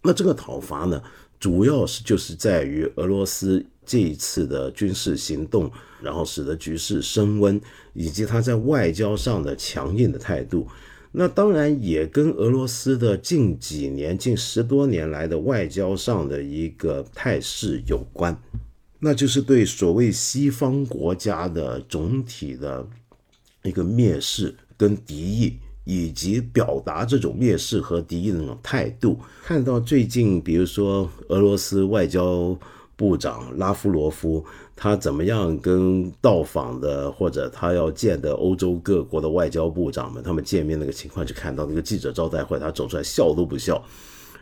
[0.02, 1.02] 那这个讨伐呢，
[1.40, 7.62] 主要是就是在于俄罗斯这一次的军事行动，然后使得局势升温，
[7.94, 10.68] 以及他在外交上的强硬的态度。
[11.12, 18.40] 那当然也跟俄罗斯的近几年、近十多年来的外交上的一个态势有关，
[19.00, 22.88] 那就是对所谓西方国家的总体的
[23.64, 29.20] 一个蔑视跟敌意，以及表达这种蔑视和敌意的那种态度。
[29.44, 32.58] 看到最近，比如说俄罗斯外交。
[33.00, 34.46] 部长拉夫罗夫，
[34.82, 43.84] 他怎么样跟到访的或者他要见的欧洲各国的外交部长们，他们见面那个情况，就看到那个记者招待会，他走出来笑都不笑，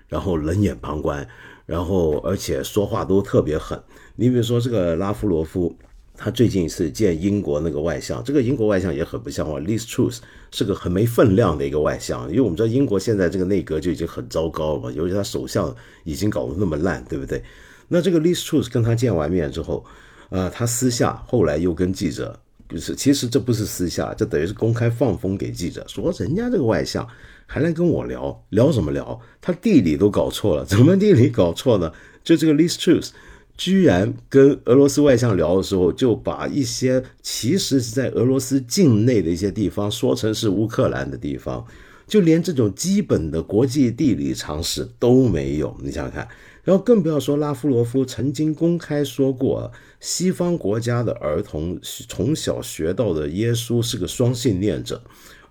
[0.07, 1.27] 然后冷眼旁观，
[1.65, 3.81] 然后而且说话都特别狠。
[4.15, 5.75] 你比如说这个拉夫罗夫，
[6.15, 10.19] 他最近一次见英国那个外相，这个英国外相也很不像话，Liz Truss
[10.51, 17.41] 是个很没分量的一个外相，因为我们知道英国现在这个内阁就已经很糟糕了嘛，尤其他首相已经搞得那么烂，对不对？
[17.87, 19.83] 那这个 Liz Truss 跟他见完面之后，
[20.29, 22.37] 呃，他私下后来又跟记者，
[22.67, 27.07] 就是其实这不是私下，这等于是公开放风给记者，说人家这个外相
[27.45, 29.19] 还来跟我聊聊什么聊？
[29.39, 31.91] 他地理都搞错了，怎么地理搞错呢？
[32.23, 33.11] 就这个 Liz Truss
[33.55, 41.65] 居然跟俄罗斯外相聊的时候，就把一些其实是在俄罗斯境内的一些地方说成是乌克兰的地方，
[42.05, 46.27] 就连这种基本的国际地理常识都没有，你想想看。
[46.67, 55.01] 然后更不要说拉夫罗夫曾经公开说过，西方国家的儿童从小学到的耶稣是个双性恋者，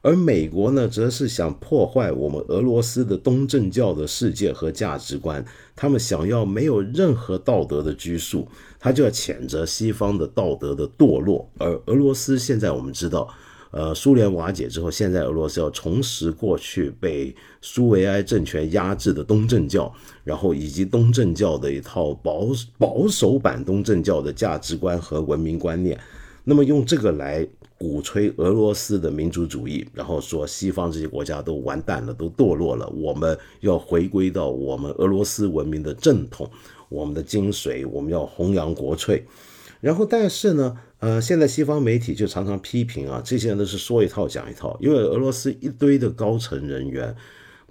[0.02, 5.42] 而美国呢，则是想破坏我们俄罗斯的东正教的世界和价值观，
[5.74, 8.46] 他们想要没有任何道德的拘束，
[8.78, 13.26] 他就要谴责西方的道德的堕落，而俄罗斯现在我们知道。
[13.76, 19.92] 呃，苏联瓦解之后，现在俄罗斯要重拾过去被苏维埃政权压制的东正教，
[20.24, 22.46] 然后以及东正教的一套保
[22.78, 26.00] 保守版东正教的价值观和文明观念，
[26.42, 36.50] 那么用这个来鼓吹俄罗斯的民族主义，然后说西方这些国家都完蛋了，都堕落了，我们要回归到我们俄罗斯文明的正统，
[36.88, 39.22] 我们的精髓，我们要弘扬国粹。
[39.80, 47.14] 然后，但是呢，呃，现在西方媒体就常常批评啊，这些人都是说一套讲一套，因为俄罗斯一堆的高层人员，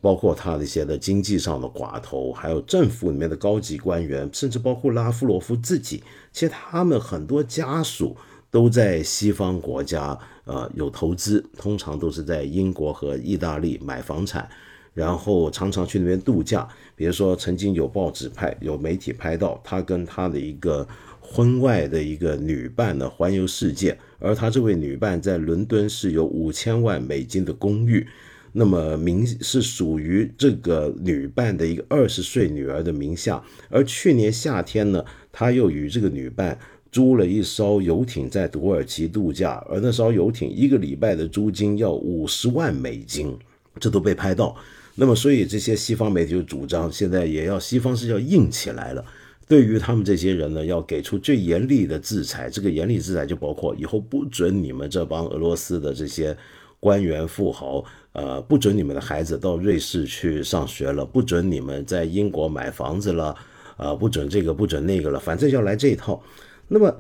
[0.02, 8.16] 包括他的一些的经济上的寡头，还有政府里面的高级官员，甚至包括拉夫罗夫自己，其实他们很多家属
[8.52, 14.48] 都在西方国家，呃，有投资，通常都是在英国和意大利买房产，
[14.94, 16.68] 然后常常去那边度假。
[16.96, 20.88] 比如说，曾经有报纸拍，有媒体拍到他跟他的一个。
[21.28, 28.06] 婚外的一个女伴呢，环游世界，而他这位女伴在伦敦是有五千万美金的公寓，
[28.54, 33.44] 那么名是属于这个女伴的一个二十岁女儿的名下。
[33.70, 36.58] 而去年夏天呢，他又与这个女伴
[36.92, 43.38] 租了一艘游艇在土耳其度假，而那艘游艇一个礼拜的租金要五十万美金，
[43.80, 44.56] 这都被拍到。
[44.98, 49.04] 那么，所以这些西方媒体就主张，现在也要西方是要硬起来了。
[49.48, 52.50] 对于他们这些人呢，要给出最严厉的制裁。
[52.50, 56.36] 这个严厉制裁就包括以后不准你们这帮俄罗斯的这些
[56.80, 63.36] 官员富豪，呃，不准你们的孩子到瑞士去上学了，不准你们在英国买房子了，
[63.78, 66.24] 呃，不准这个不准那个了，反正要来这一套。
[66.68, 67.00] 那么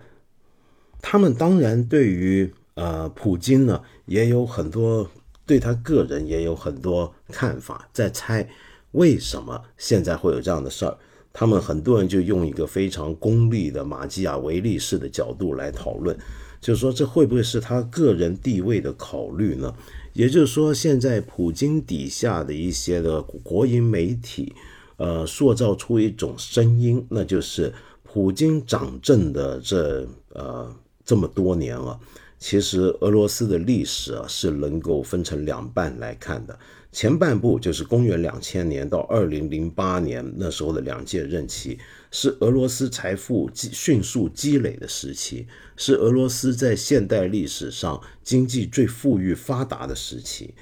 [1.01, 5.09] 他们当然对于呃普京呢，也有很多
[5.47, 8.47] 对他个人也有很多看法，在猜
[8.91, 10.97] 为什么现在会有这样的事儿。
[11.37, 16.17] 他们很多人就用一个非常功利的马基雅维利式的角度来讨论，
[16.61, 19.75] 就是说这会不会是他个人地位的考虑呢？
[20.13, 24.53] 也就是说，现在普京底下的一些的国营媒体，
[24.95, 30.73] 呃，塑造出一种声音，那就是普京掌政的这呃
[31.03, 31.99] 这么多年了，
[32.39, 36.57] 其实俄罗斯的历史啊是能够分成两半来看的。
[36.95, 41.77] 前半部就是公元两千年到二零零八年那时候的两届任期，
[42.09, 50.53] 是俄罗斯财富积迅速积累的时期，是俄罗斯在现代历史上经济最富裕发达的时期。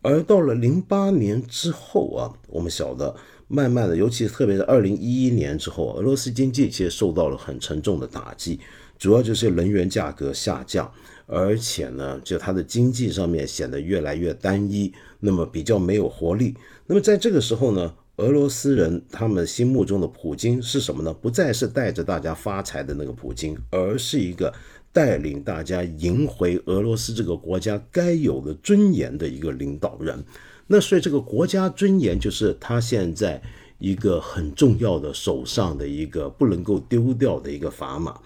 [0.00, 3.16] 而到了零八年之后啊，我们晓得，
[3.48, 8.60] 慢慢的，尤其特别是二零一一年之后，俄罗斯经济其实受到了很沉重的打击，
[8.96, 10.94] 主要就是能源价格下降。
[11.32, 16.56] 而且呢，就它的经济上面显得越来越单一，那么比较没有活力。
[16.86, 21.14] 那么在这个时候呢，俄罗斯人他们心目中的普京是什么呢？
[21.14, 24.52] 不再是带着大家发财的那个普京，而是一个
[24.92, 30.24] 带领大家赢回俄罗斯这个国家该有的尊严的一个领导人。
[30.66, 33.40] 那所以这个国家尊严就是他现在
[33.78, 38.20] 一个很重要的手上的一个不能够丢掉的一个砝码。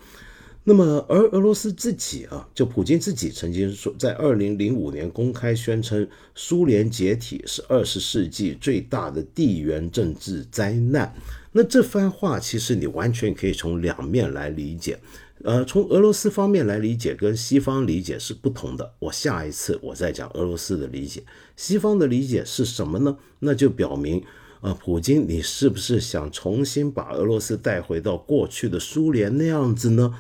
[0.67, 11.15] 那么，而俄罗斯自己啊，就普京自己曾经说，在二零零五年公开宣称，苏联解体是二十世纪最大的地缘政治灾难。
[11.53, 14.99] 那这番话其实你完全可以从两面来理解，
[15.43, 18.95] 呃，从俄罗斯方面来理解，跟西方理解是不同的。
[19.01, 21.23] 我下一次我再讲俄罗斯的理解，
[21.57, 23.19] 西方的理解是什么呢？
[23.41, 24.25] 那就表明，
[24.63, 30.15] 啊，普京你是不是想重新把俄罗斯带回到过去的苏联那样子呢？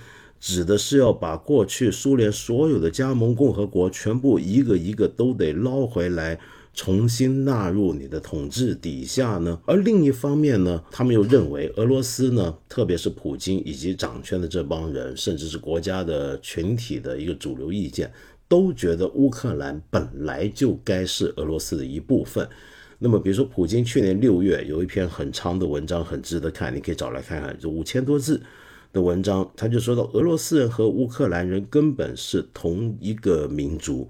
[0.44, 6.38] 指的是要把过去苏联所有的加盟共和国全部一个一个都得捞回来，
[6.74, 9.58] 重新纳入你的统治底下呢？
[9.64, 18.12] 而另一方面呢，他们又认为俄罗斯呢，特别是普京以及掌权的这帮人，甚至是国家的群体的一个主流意见，
[18.46, 22.46] 都觉得乌克兰本来就该是俄罗斯的一部分。
[22.98, 28.42] 那么，比如说普京去年六月有一篇很长的文章，很值得看，你可以找来看看，就五千多字。
[28.94, 34.08] 的文章，他就说到俄罗斯人和乌克兰人根本是同一个民族，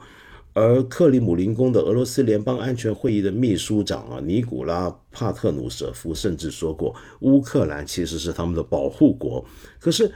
[0.52, 9.42] 而克里姆林宫的俄罗斯联邦安全会议的秘书长啊尼古拉帕特努舍夫甚至说过，乌克兰其实是他们的保护国。
[9.80, 10.12] 可是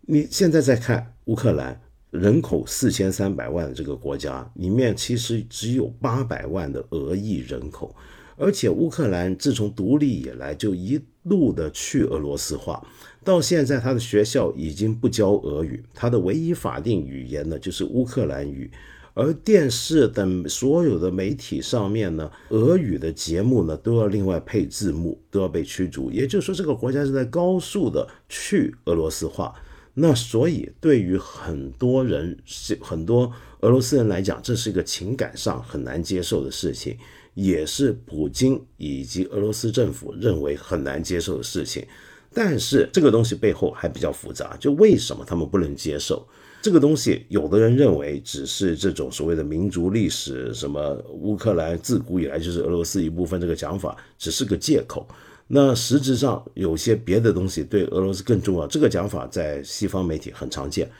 [0.00, 1.78] 你现在再看乌克兰
[2.10, 7.94] 人口四千三百万的这个国家里面，其实只有八百万的俄裔人口，
[8.36, 12.86] 而且乌克兰自从独立以来就一路的去俄罗斯化。
[13.24, 18.70] 到现在，他的学校已经不教俄语，他的唯一法定语言呢就是乌克兰语，
[19.14, 26.10] 而电视等所有的媒体上面呢，俄语的节目呢都要另外配字幕，都要被驱逐。
[26.12, 29.54] 也就是说，这个国家是在高速的去俄罗斯化。
[29.98, 36.96] 那所以，对于很多人是，很多俄罗斯人来讲，这是一个情感上很难接受的事情，
[37.36, 41.86] 也是普京以及俄罗斯政府认为很难接受的事情。
[42.34, 46.26] 但是这个东西背后还比较复杂，就为什么他们不能接受
[46.60, 47.24] 这个东西？
[47.28, 55.06] 有的人认为只是这种所谓的民族历史，什么乌克兰自古以来就是俄罗斯一部分，这个讲法只是个借口。
[55.48, 60.90] 那实质上有些别的东西对俄罗斯更重要，这个讲法在西方媒体很常见。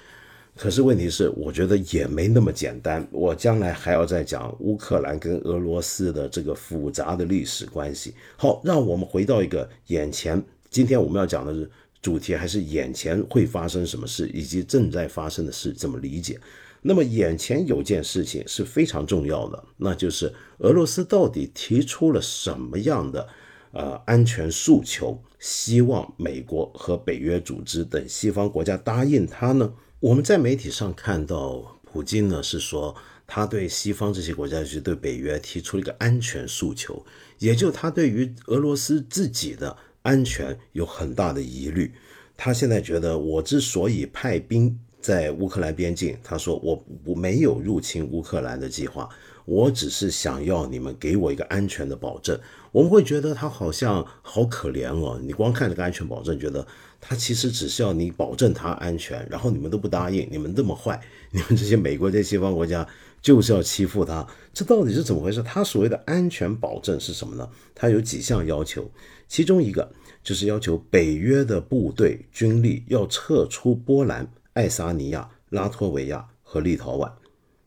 [0.57, 3.07] 可是问题是，我觉得也没那么简单。
[3.13, 8.15] 我将来还要再讲乌克兰跟俄罗斯的这个复杂的历史关系。
[8.39, 10.43] 好，让我们回到一个眼前。
[10.71, 16.41] 今天我们要讲的是主题，还是眼前会发生什么事，以及正在发生的事怎么理解？
[16.81, 23.29] 那么眼前有件事情是非常重要的，那就是俄罗斯到底提出了什么样的
[23.73, 29.71] 呃安全诉求，希望美国和北约组织等西方国家答应他呢？
[30.01, 32.95] 我们在媒体上看到，普京呢是说
[33.27, 37.05] 他对西方这些国家，就是对北约提出了一个安全诉求，
[37.39, 39.77] 也就他对于俄罗斯自己的。
[40.03, 41.93] 安全有很大的疑虑，
[42.37, 49.09] 他现在觉得我之所以派兵在乌克兰边境，他说我我没有入侵乌克兰的计划，
[49.45, 52.39] 我只是想要你们给我一个安全的保证。
[52.77, 56.67] 我们会觉得他好像好可怜哦，你光看这个安全保证，觉得
[57.01, 61.01] 他其实只是要你保证他安全，然后你们都不答应，你们这么坏，
[61.31, 62.87] 你们这些美国这些西方国家
[63.23, 65.43] 就是要欺负他，这到底是怎么回事？
[65.43, 67.49] 他所谓的安全保证是什么呢？
[67.75, 68.91] 他有几项要求。
[69.27, 69.91] 其中一个
[70.23, 77.11] 就是要求北约的部队军力要撤出波兰、爱沙尼亚、拉脱维亚和立陶宛，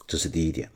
[0.06, 0.70] 这是第一点。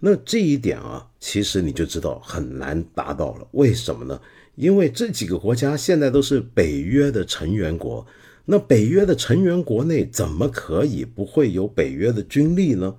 [0.00, 3.48] 那这一点啊，其实你就知道很难达到了。
[3.52, 4.20] 为什么呢？
[4.54, 8.06] 因为这几个国家现在都是北约的成员国。
[8.44, 12.94] 那北约的成员国内怎么可以不会有北约的军力呢？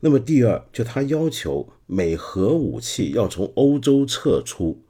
[0.00, 4.80] 那么第二，就他要求美核武器要从欧洲撤出。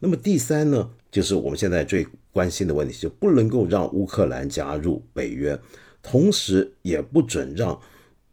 [0.00, 5.58] 那么第三呢，就是我们现在最关心的问题，就不能够让乌克兰加入北约，
[6.02, 7.80] 同时也不准让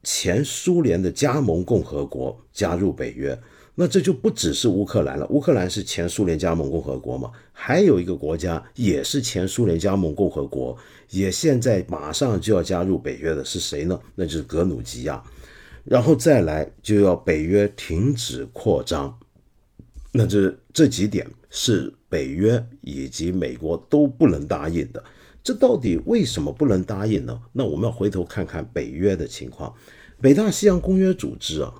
[0.06, 3.38] 前苏联的加盟共和国加入北约。
[3.78, 10.78] 那这就不只是乌克兰了，乌克兰是前苏联加盟共和国嘛，还有一个国家也是前苏联加盟共和国，
[11.10, 14.00] 也现在马上就要加入北约的是谁呢？
[14.16, 15.22] 那就是格鲁吉亚。
[15.84, 19.14] 然后再来就要北约停止扩张，
[20.14, 25.04] 那这这几点是北约以及美国都不能答应的。
[25.44, 27.40] 这到底为什么不能答应呢？
[27.52, 29.76] 那我们回头看看北约的情况。
[30.22, 31.74] 北大西洋公约组织啊，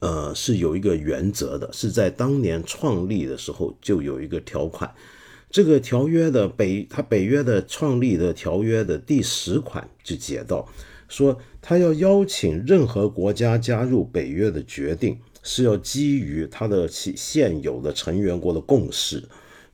[0.00, 4.92] 呃，是有一个原则的，是在当年创立的时候就有一个条款。
[5.50, 10.68] 这个条约的北，它北约的创立的条约的第十款就写到。
[11.08, 19.22] 说他要邀请任何国家加入北约的决定是要基于他的其现有的成员国的共识，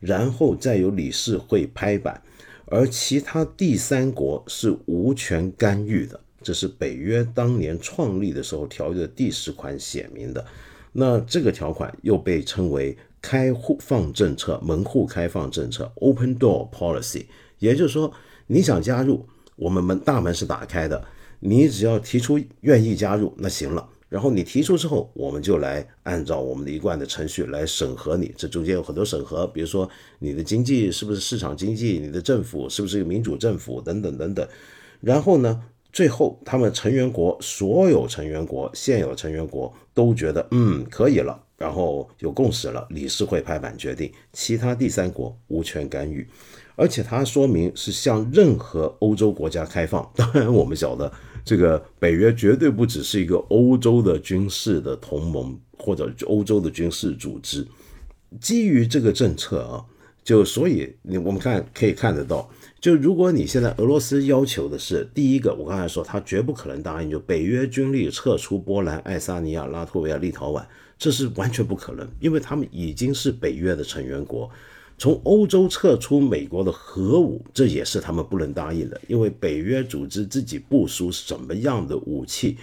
[0.00, 2.20] 然后再由理事会拍板，
[2.66, 6.20] 而其他第三国是无权干预的。
[6.42, 10.44] 这是北约当年创立的时候条约的第十款写明的。
[10.92, 17.26] 那这个条款又被称为开户放政策、门户开放政策 （Open Door Policy），
[17.58, 18.12] 也就是说，
[18.46, 19.26] 你想加入，
[19.56, 21.04] 我们门大门是打开的。
[21.40, 23.88] 你只要提出愿意加入，那行了。
[24.08, 28.34] 然后你提出之后，我们就来按照我们的一贯的程序来审核你。
[28.38, 34.48] 这中间有很多审核，比如说你的经济是不是市场经济，你的政府是不是一个民主政府等等等等。
[35.00, 35.62] 然后呢，
[35.92, 46.28] 最后他们成员国所有成员国现有成员国都觉得嗯可以了，然后有共识了，理事会拍板决定，其他第三国无权干预。
[46.76, 50.08] 而且它说明是向任何欧洲国家开放。
[50.14, 51.12] 当然，我们晓得
[51.44, 57.66] 这个北约绝对不只是一个欧洲的军事的同盟或者欧洲的军事组织。
[58.40, 59.84] 基于这个政策啊，
[60.28, 62.46] 就所以你我们看可以看得到，
[62.82, 70.62] 就如果你现在俄罗斯要求的是第一个，我刚才说他绝不可能答应，就北约军力撤出波兰、爱沙尼亚、拉脱维亚、立陶宛，
[70.98, 74.50] 这是完全不可能，因为他们已经是北约的成员国。
[74.98, 82.58] 从欧洲撤出美国的核武，这也是他们不能答应的，因为北约组织自己部署什么样的武器，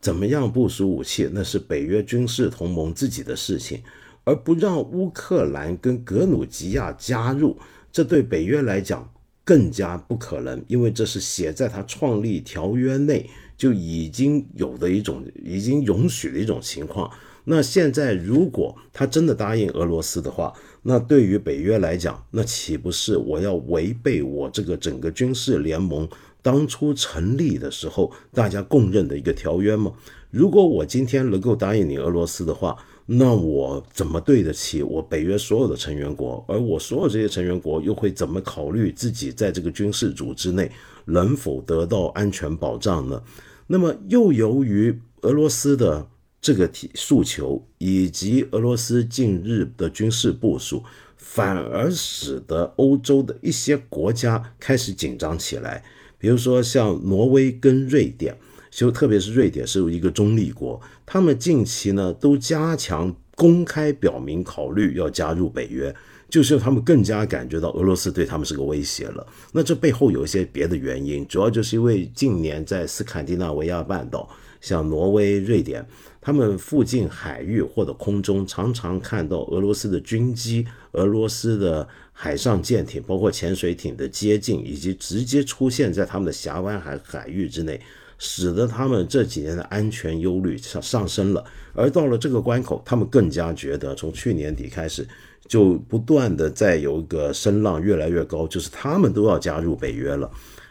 [0.00, 3.80] 怎么样部署武器，那是北约军事同盟自己的事情，
[4.24, 7.56] 而不让乌克兰跟格鲁吉亚加入，
[7.92, 9.12] 这对北约来讲
[9.44, 17.10] 更加不可能，因为这是写在他创立条约内就已经有的一种，已经容许的一种情况。
[17.46, 20.50] 那现在如果他真的答应俄罗斯的话，
[20.82, 26.08] 那对于北约来讲，那岂不是我要违背我这个整个军事联盟
[26.40, 29.92] 当初成立的时候大家公认的一个条约吗？
[30.30, 32.76] 如果我今天能够答应你俄罗斯的话，
[33.06, 36.44] 那我怎么对得起我北约所有的成员国？
[36.48, 40.70] 而我所有这些成员国又会怎么考虑自己在这个军事组织内
[41.06, 43.22] 能否得到安全保障呢？
[43.66, 46.08] 那么又由于俄罗斯的。
[46.44, 50.82] 这个提诉求以及俄罗斯近日的军事部署，
[51.16, 55.82] 反而使得欧洲的一些国家开始紧张起来。
[56.18, 58.36] 比如说，像挪威跟瑞典，
[58.74, 65.94] 就特别是瑞典是一个中立国，他们近期呢都加强公开表明考虑要加入北约，
[66.28, 69.24] 就是他们更加感觉到俄罗斯对他们是个威胁了。
[69.52, 74.28] 那这背后有一些别的原因，主要就是因为近年在斯堪的纳维亚半岛，
[74.60, 75.86] 像挪威、瑞典。
[76.20, 87.78] 他们附近海域或者空中常常看到俄罗斯的军机、俄罗斯的海上舰艇，包括潜水艇的接近，以及直接出现在他们的峡湾海海域之内，
[88.18, 91.44] 使得他们这几年的安全忧虑上上升了。
[91.74, 95.06] 而到了这个关口，他们更加觉得，从去年底开始，
[95.48, 100.30] 就不断的在有一个声浪越来越高，就是他们都要加入北约了。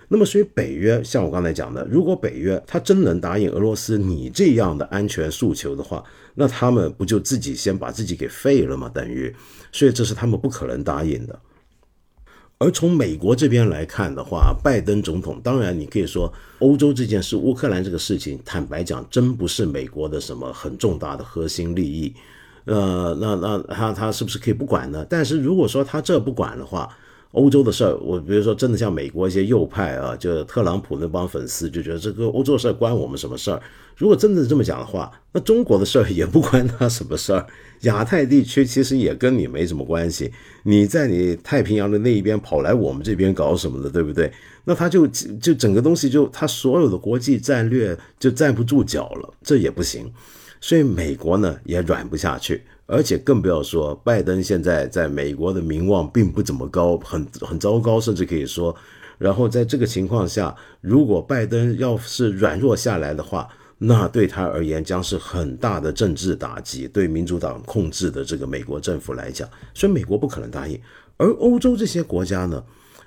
[0.10, 6.04] 那么，所以北约像我刚才讲的，如果北约他真能答应俄罗斯你这样的安全诉求的话，
[6.36, 8.88] 那他们不就自己先把自己给废了吗？
[8.94, 9.34] 等于，
[9.72, 11.40] 所以这是他们不可能答应的。
[12.64, 22.14] 而从美国这边来看的话，拜登总统当然你可以说，欧洲这件事、乌克兰这个事情，坦白讲，真不是美国的什么很重大的核心利益。
[22.64, 25.06] 呃，那那他他是不是可以不管呢？
[25.10, 26.88] 但是如果说他这不管的话，
[27.32, 33.62] 欧洲的事儿，我比如说真的像美国一些右派啊，就特朗普那帮粉丝就觉得这个欧洲事儿关我们什么事儿？
[33.98, 37.46] 如果真的这么讲的话，那中国的事儿也不关他什么事儿。
[37.84, 40.32] 亚太地区其实也跟你没什么关系，
[40.64, 44.32] 你在你太平洋的那一边跑来我们这边搞什么的，对不对？
[44.66, 50.12] 那他就就整个东西就他所有的国际战略就站不住脚了，这也不行。
[50.62, 58.74] 所以美国呢也软不下去，而且更不要说拜登现在在美国的名望并不怎么高，很很糟糕，甚至可以说。
[59.18, 63.48] 然后在这个情况下，如果拜登要是软弱下来的话，
[63.86, 70.80] 那对他而言将是很大的政治打击，对民主党控制的这个美国政府来讲，所以美国不可能答应。
[71.18, 72.64] 而欧洲这些国家呢，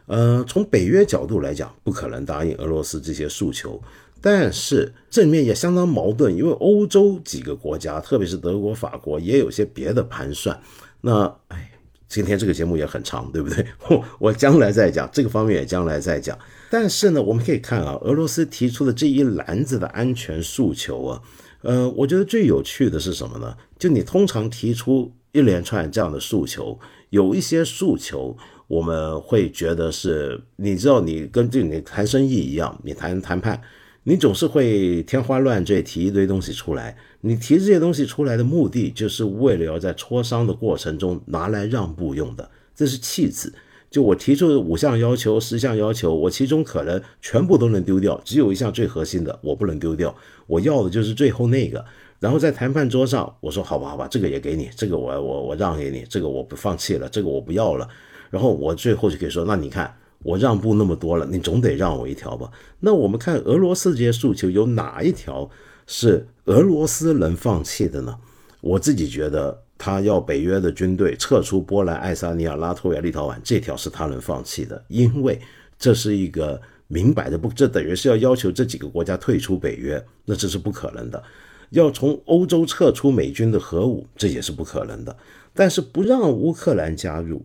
[0.06, 3.80] 呃，从北约角度来讲，不可能答应俄罗斯这些诉求。
[4.20, 10.58] 但是正面也相当矛盾，因为欧洲几个国家，特别是德国、法国，也有些别的盘算。
[11.00, 11.75] 那哎，
[12.08, 13.66] 今天这个节目也很长，对不对？
[13.90, 16.38] 我我将来再讲这个方面，也将来再讲。
[16.70, 21.22] 但是呢，我们可以看啊，俄罗斯提出的这一篮子的安全诉求啊，
[21.62, 23.56] 呃，我觉得最有趣的是什么呢？
[23.78, 26.78] 就你通常提出一连串这样的诉求，
[27.10, 28.36] 有一些诉求
[28.68, 33.60] 我们会觉得是，你知道，你跟这你谈生意一样，你谈谈判，
[34.08, 36.96] 你总是会天花乱坠提一堆东西出来。
[37.22, 43.52] 你提这些东西出来的目的，就是为了要在磋商的过程中拿来让步用的，这是弃子。
[43.90, 50.14] 就我提出的五项要求、十项要求，我其中可能全部都能丢掉，只有一项最核心的我不能丢掉。
[50.46, 51.84] 我要的就是最后那个。
[52.20, 57.88] 然后在谈判桌上，我说好吧，好吧，这个也给你，这个我我我让给你，这个我不放弃了，这个我不要了。
[58.30, 59.92] 然后我最后就可以说，那你看
[60.26, 62.50] 我让步那么多了，你总得让我一条吧？
[62.80, 65.48] 那我们看俄罗斯这些诉求有哪一条
[65.86, 68.18] 是俄罗斯能放弃的呢？
[68.60, 69.62] 我自己觉得。
[69.78, 75.38] 他要北约的军队撤出波兰、爱沙尼亚、拉脱维亚、立陶宛，这条是他能放弃的，因为
[75.78, 76.58] 这是一个
[76.88, 81.22] 明摆的不，这等于是要要求这几个国家退出北约，那这是不可能的。
[81.68, 85.14] 要从欧洲撤出美军的核武，这也是不可能的。
[85.52, 87.44] 但是不让乌克兰加入，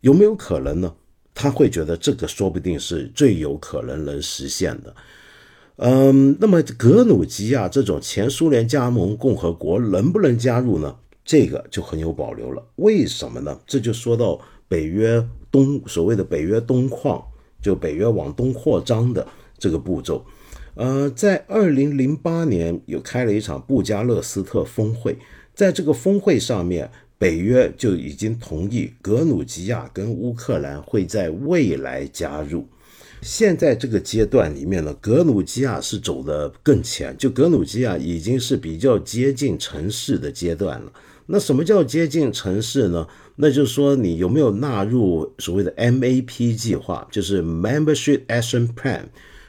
[0.00, 0.92] 有没有可能呢？
[1.34, 4.94] 他会觉得这个说不定是最有可能能实现的。
[5.76, 10.96] 嗯，那么格鲁吉亚这种前苏联加盟共和国能不能加入呢？
[11.24, 13.58] 这个就很有保留了，为什么呢？
[13.66, 17.26] 这就说到北约东所谓的北约东扩，
[17.60, 19.26] 就北约往东扩张的
[19.58, 20.24] 这个步骤。
[20.74, 25.18] 呃，在二零零八年有开了一场布加勒斯特峰会，
[25.54, 32.66] 在这个峰会上面，北约就已经同意格鲁吉亚跟乌克兰会在未来加入。
[33.22, 40.92] 现在这个阶段里面呢，格鲁吉亚是走得更前，就格鲁吉亚已经是比较接近城市的阶段了。
[41.26, 43.06] 那什么叫接近城市呢？
[43.36, 49.04] 那就是说你有没有纳入所谓的 MAP 计划，就是 Membership Action Plan，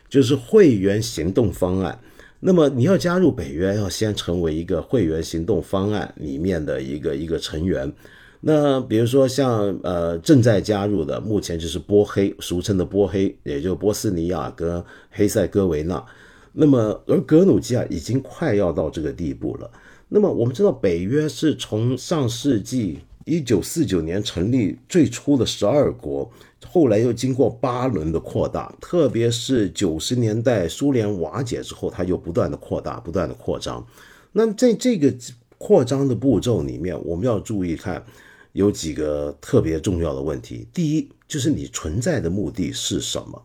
[0.07, 1.99] 就是会员行动方案。
[2.46, 7.91] 那么你要加入北约，要先成为一个会员行动方案里面的一个一个成员。
[8.39, 16.06] 那比如说像呃正在加入的，目前就是波黑，俗称的波黑，也就波斯尼亚跟黑塞哥维那。
[16.54, 19.68] 那么而格鲁吉亚已经快要到这个地步了。
[20.08, 26.32] 那么我们知道，北约是从上世纪一九四九年成立最初的十二国，
[26.65, 33.86] 后来又经过八轮的扩大，特别是九十年代苏联瓦解之后，它又不断的扩大，不断的扩张。
[34.32, 35.11] 那在这个
[35.57, 38.05] 扩张的步骤里面，我们要注意看
[38.51, 40.67] 有几个特别重要的问题。
[40.71, 43.41] 第一，就是你存在的目的是什么？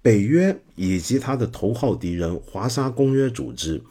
[0.00, 3.82] 北约以及它的头号敌人华沙公约组织。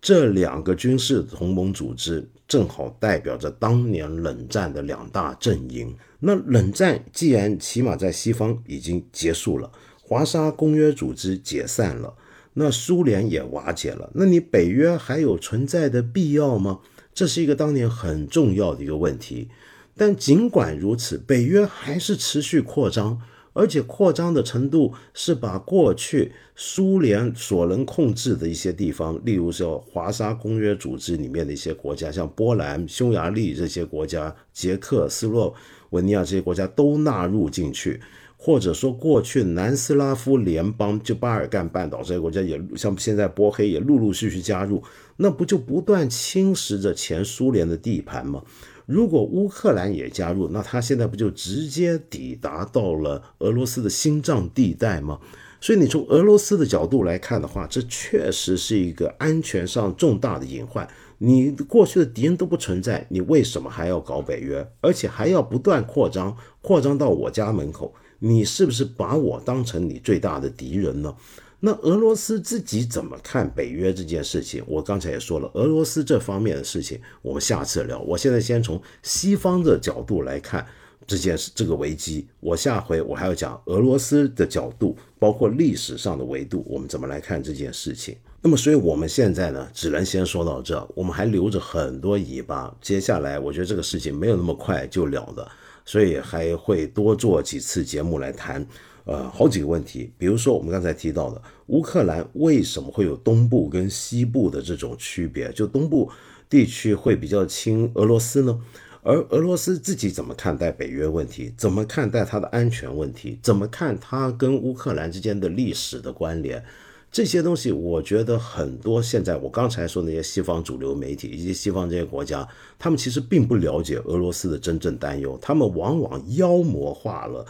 [0.00, 5.94] 这两个军事同盟组织正好代表着当年冷战的两大阵营。
[6.18, 9.70] 那冷战既然起码在西方已经结束了，
[10.02, 12.14] 华沙公约组织解散了，
[12.54, 16.80] 那苏联也瓦解了，那你北约还有存在的必要吗？
[17.14, 19.48] 这是一个当年很重要的一个问题。
[19.96, 23.20] 但尽管如此，北约还是持续扩张。
[23.58, 35.52] 而且扩张的程度是把过去苏联所能控制的一些地方，例如说华沙公约组织里面的一些国家，像波兰、匈牙利这些国家、捷克斯洛
[35.90, 38.00] 文尼亚这些国家都纳入进去，
[38.36, 44.80] 或者说过去南斯拉夫联邦，就巴尔干半岛这些国家也像现在波黑也陆陆续续加入，
[45.16, 48.40] 那不就不断侵蚀着前苏联的地盘吗？
[48.88, 55.20] 如果乌克兰也加入，那他现在不就直接抵达到了俄罗斯的心脏地带吗？
[55.60, 60.88] 所以你从俄罗斯的角度来看的话，这确实是一个安全上重大的隐患。
[61.18, 67.92] 你过去的敌人都不存在，你为什么还要搞北约，而且还要不断扩张，扩张到我家门口？
[68.20, 71.14] 你是不是把我当成你最大的敌人呢？
[71.60, 74.62] 那俄罗斯自己怎么看北约这件事情？
[74.66, 77.98] 我刚才也说了，俄罗斯这方面的事情，我们下次聊。
[78.00, 80.64] 我现在先从西方的角度来看
[81.04, 82.28] 这件事，这个危机。
[82.38, 88.16] 我下回我还要讲俄罗斯的角度，包括历史上的维度，我们怎么来看这件事情。
[88.40, 92.72] 那么，所以我们现在呢，只能先说到这，我们还留着很多尾巴。
[92.80, 95.50] 接下来，我觉得这个事情没有那么快就了的，
[95.84, 98.64] 所以还会多做几次节目来谈。
[99.08, 105.50] 呃，好几个问题，比如说我们刚才提到的乌克兰为什么会有东部跟西部的这种区别？
[105.52, 106.10] 就东部
[106.46, 108.60] 地区会比较亲俄罗斯呢？
[109.02, 111.54] 而俄罗斯自己怎么看待北约问题？
[111.56, 113.38] 怎么看待它的安全问题？
[113.42, 116.62] 怎么看它跟乌克兰之间的历史的关联？
[117.10, 122.46] 这些东西，我觉得很多现在我刚才说那些西方主流媒体以及西方这些国家，
[122.78, 127.46] 他们其实并不了解俄罗斯的真正担忧，他们往往妖魔化了。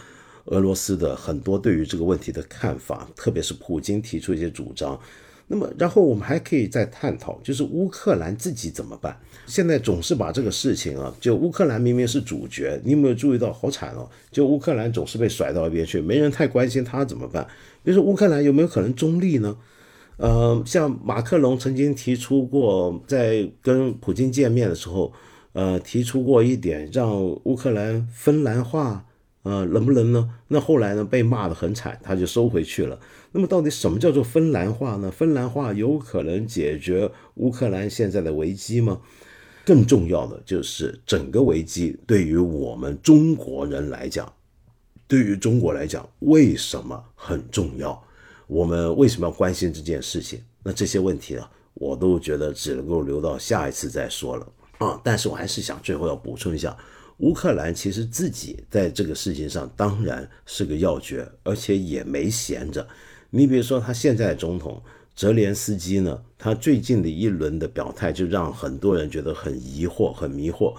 [0.48, 4.98] 俄罗斯的很多对于这个问题的看法，特别是普京提出一些主张，
[5.46, 9.18] 那么然后我们还可以再探讨，就是乌克兰自己怎么办？
[9.46, 13.52] 现在总是把这个事情啊，就乌克兰明明是主角，你有没有注意到？
[13.52, 14.08] 好惨哦！
[14.30, 17.46] 就乌克兰总是被甩到一边去，没人太关心他怎么办。
[17.82, 19.56] 比如说乌克兰有没有可能中立呢？
[20.18, 25.12] 呃，像马克龙曾经提出过，在跟普京见面的时候，
[25.52, 29.04] 呃，提出过一点，让乌克兰芬兰化。
[29.42, 30.28] 呃，能不能呢？
[30.48, 31.04] 那后来呢？
[31.04, 32.98] 被骂得很惨，他就收回去了。
[33.32, 35.10] 那么，到底什么叫做芬兰化呢？
[35.10, 39.00] 芬兰化有可能解决乌克兰现在的危机吗？
[39.64, 44.30] 更重要的就是整个危机对于我们中国人来讲，
[45.06, 48.02] 对于中国来讲，为什么很重要？
[48.46, 50.42] 我们为什么要关心这件事情？
[50.62, 54.46] 那这些问题呢，我都觉得只能够留到下一次再说了
[54.78, 55.00] 啊。
[55.04, 56.76] 但是我还是想最后要补充一下。
[57.18, 62.86] 乌克兰其实自己在这个事情上当然是个要诀，而且也没闲着。
[63.30, 64.80] 你比如说，他现在总统
[65.14, 70.74] 泽连斯基呢，他最近的一轮的表态就让很多人觉得很疑惑、很迷惑。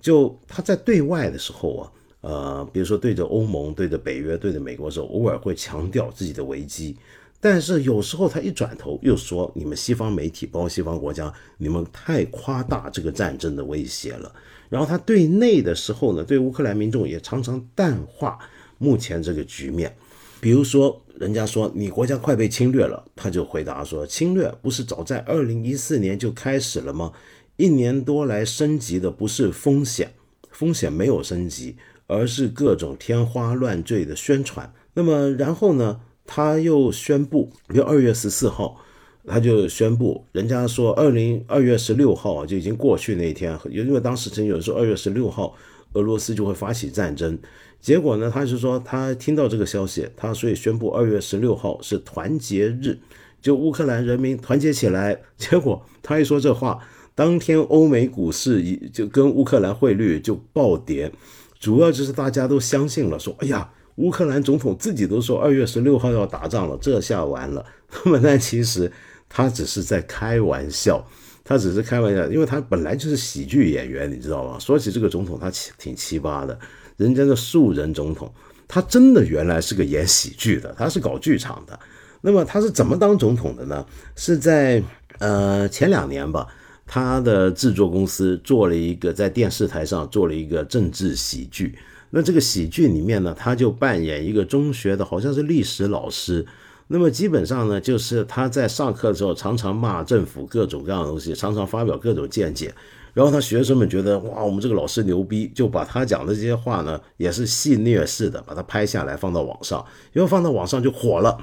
[0.00, 6.96] 就他在对外的时候啊，呃，比如说对着欧盟、对着北约、对着美国的时候，偶尔会强调自己的危机，
[7.40, 14.32] 但是有时候他一转头又说：“你们西方媒体，包括西方国家，你们太夸大这个战争的威胁了。”
[14.68, 18.38] 然后他对内的时候呢，对乌克兰民众也常常淡化
[18.78, 19.94] 目前这个局面。
[20.40, 27.12] 比如说，人家说你国家快被侵略了，他就回答说：侵略不是早在二零一四年就开始了吗？
[27.56, 30.12] 一年多来升级的不是风险，
[30.50, 34.72] 风险没有升级，而是各种天花乱坠的宣传。
[34.94, 38.80] 那么然后呢，他又宣布，比如二月十四号。
[39.28, 45.54] 他就宣布，人家说二零二月十六号就已经过去那一天，因为当时曾有人说二月十六号
[45.92, 47.38] 俄罗斯就会发起战争，
[47.80, 52.98] 结果呢，他是说他听到这个消息，他所以宣布二月十六号是团结日，
[53.40, 55.20] 就乌克兰人民团结起来。
[55.36, 56.80] 结果他一说这话，
[57.14, 61.12] 当天欧美股市一就跟乌克兰汇率就暴跌，
[61.58, 67.64] 主要就是大家都相信了，说哎呀，乌克兰总统自己都说二月十六号要打仗了，这下完了。
[68.04, 68.90] 那么但其实。
[69.28, 71.06] 他只是在开玩笑，
[71.44, 74.58] 他只是开玩笑，因为他本来就是喜剧演员，你知道吗？
[74.58, 76.58] 说起这个总统，他挺奇葩的，
[76.96, 78.32] 人家的素人总统，
[78.66, 81.78] 他真的原来是个演喜剧的，他是搞剧场的。
[82.20, 83.86] 那么他是怎么当总统的呢？
[84.16, 84.82] 是在
[85.18, 86.46] 呃前两年吧，
[86.86, 91.78] 他的制作公司做了一个在电视台上做了一个政治喜剧。
[92.10, 96.46] 那这个喜剧里面呢，他就扮演一个中学的，好像是历史老师。
[96.88, 102.74] 那么基本上呢，就是他在上课的时候常常骂政府各种各样的东西，常常发表各种见解。
[103.14, 111.38] 然后他学生们觉得哇，我们这个老师牛逼，就把他讲的这些话呢，也是戏谑式的，把它拍下来放到网上，因为放到网上就火了。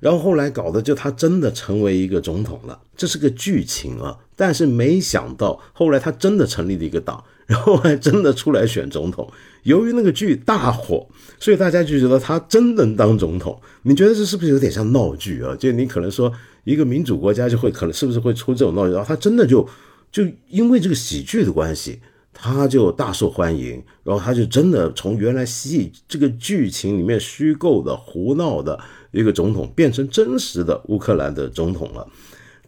[0.00, 4.16] 然后后来搞的就他真的成为一个总统了，这是个剧情啊。
[4.36, 7.22] 但是没想到后来他真的成立了一个党。
[7.46, 9.26] 然后还真的出来选总统，
[9.62, 11.06] 由于那个剧大火，
[11.38, 13.60] 所以大家就觉得他真能当总统。
[13.82, 15.54] 你觉得这是不是有点像闹剧啊？
[15.56, 16.32] 就你可能说
[16.64, 18.92] 一个民主国家就会可能是不是会出这种闹剧？
[18.92, 19.68] 然后他真的就
[20.10, 22.00] 就因为这个喜剧的关系，
[22.32, 28.78] 他就大受欢迎，然后他就真的从原来戏这个剧情里面虚构的胡闹的
[29.10, 32.06] 一个总统，变成真实的乌克兰的总统了。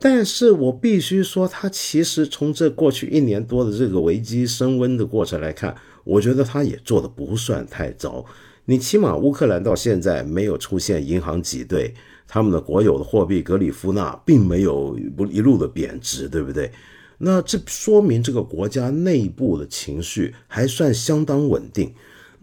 [0.03, 8.25] 但是我必须说，他其实从这过去一年多的这个危机升温的过程来看，我觉得他也做的不算太糟。
[8.67, 11.93] 你起码乌克兰到现在没有出现银行挤兑，
[12.29, 16.71] 他们的国有的货币格里夫纳并没有不一路的贬值，对不对？
[17.19, 21.93] 那这说明这个国家内部的情绪还算相当稳定。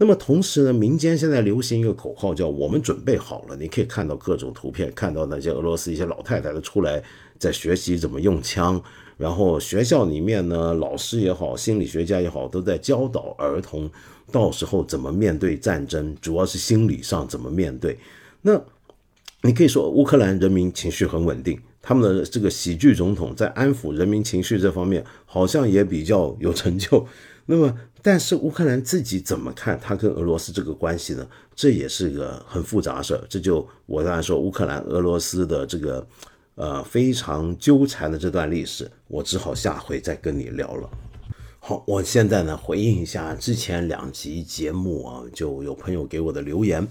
[0.00, 7.02] 那么同时呢，民间现在流行一个口号叫“我们准备好了”，你可以看到各种图片，看到那些俄罗斯一些老太太都出来
[7.36, 8.80] 在学习怎么用枪，
[9.16, 13.90] 然后学校里面呢，老师也好，心理学家也好，都在教导儿童
[14.30, 17.98] 到时候怎么面对战争，主要是心理上怎么面对。
[18.42, 18.62] 那
[19.42, 27.04] 你可以说乌克兰人民情绪很稳定，他们的这个喜剧总统在安抚人民情绪这方面好像也比较有成就。
[27.50, 31.28] 那么，但是乌克兰自己怎么看他跟俄罗斯这个关系呢？
[31.54, 33.24] 这也是个很复杂的事儿。
[33.28, 36.06] 这就我刚才说乌克兰俄罗斯的这个
[36.54, 40.88] 呃非常纠缠的这段历史，我只好下回再跟你聊了。
[41.58, 46.86] 好，我现在呢回应一下之前两集节目啊，就有朋友给我的留言，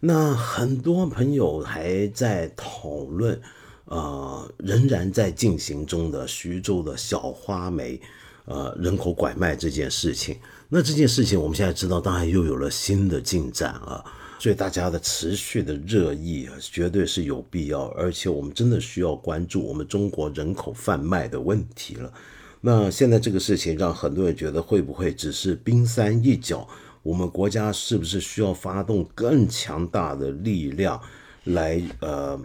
[0.00, 3.38] 那很多朋友还在讨论，
[3.84, 8.00] 呃，仍然在进行中的徐州的小花梅。
[8.46, 10.38] 呃，人口拐卖这件事情，
[10.68, 14.04] 那这件事情我们现在知道，当然又有了新的进展啊，
[14.38, 22.12] 所以大家的持续的热议啊，绝对是有必要，而且我们真的需要关注我们中国人口贩卖的问题了。
[22.60, 26.68] 那现在这个事情让很多人觉得，会不会只是冰山一角？
[27.02, 31.00] 我们国家是不是需要发动更强大的力量
[31.44, 32.40] 来呃？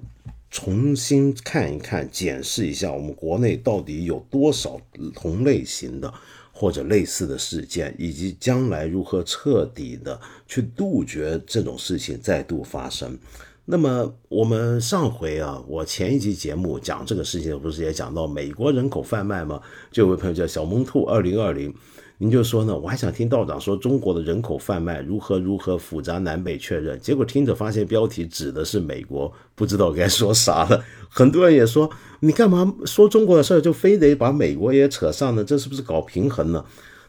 [0.51, 4.79] 重新看一看，检视一下我们国内到底有多少
[5.15, 6.13] 同类型的
[6.51, 13.17] 或者类似的事件，以及将来如何彻底的去杜绝这种事情再度发生。
[13.63, 19.61] 那么我们上回啊，我前一集节目讲这个事情，不是也讲到美国人口贩卖吗？
[19.89, 21.73] 就有位朋友叫小萌兔二零二零。
[22.21, 22.77] 您就说呢？
[22.77, 30.83] 我还想听道长说中国的人口贩卖如何如何复杂南北确认，结果听着发现标题指的是美国，不知道该说啥了。
[31.09, 35.43] 很多人也说，你干嘛说中国的事儿就非得把美国也扯上呢？
[35.43, 36.63] 这是不是搞平衡呢？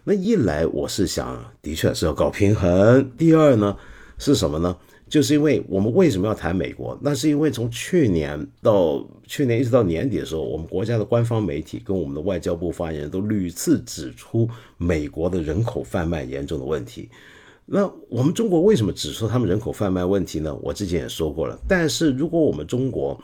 [0.05, 3.77] 那一来我是想，的确是要搞平衡；第二呢，
[4.17, 4.75] 是什么呢？
[5.13, 6.99] 就是因为我们为什么要谈美国？
[7.03, 14.49] 那是因为从去年到去年一直到年底的时候，我们国家的官方媒体跟我们的外交部发言人都屡次指出
[14.79, 17.11] 美国的人口贩卖严重的问题。
[17.67, 20.59] 那我们中国为什么指出他们人口贩卖问题呢？
[20.63, 21.59] 我之前也说过了。
[21.69, 23.23] 但是如果我们中国，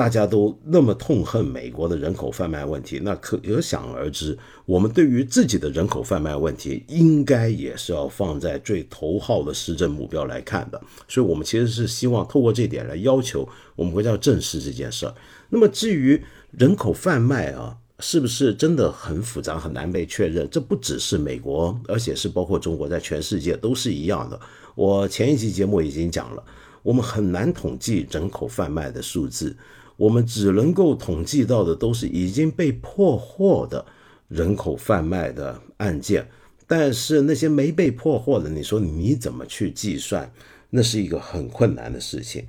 [0.00, 4.34] 大家都那么痛恨美国的人口贩卖问题，那可可想而知，
[4.64, 10.80] 我们对于自己的人口贩卖问题，应该也是要放在最头号的施政目标来看的。
[11.06, 13.46] 所以，我们其实是希望透过这点来要求
[13.76, 15.14] 我们国家正视这件事儿。
[15.50, 16.18] 那么，至于
[16.52, 20.48] 人口贩卖啊，是不是真的很复杂、很难被确认？
[20.50, 24.40] 这不只是美国，而且是包括中国，在全世界都是一样的。
[24.74, 26.42] 我前一期节目已经讲了，
[26.82, 29.54] 我们很难统计人口贩卖的数字。
[30.00, 33.84] 我们只能够统计到的都是已经被破获的
[34.28, 36.26] 人口贩卖的案件，
[36.66, 40.32] 但是那些没被破获的，你说你怎么去计算？
[40.70, 42.46] 那是一个很困难的事情。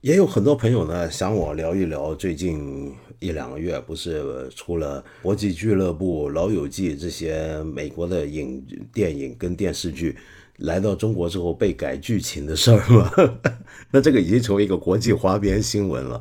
[0.00, 10.16] 也有很多朋友呢想我聊一聊最近一两个月不是出了《国际俱乐部》《老友记》这些美国的影电影跟电视剧
[10.58, 13.12] 来到中国之后被改剧情的事儿吗？
[13.92, 16.18] 那这个已经成为一个国际花边新闻了。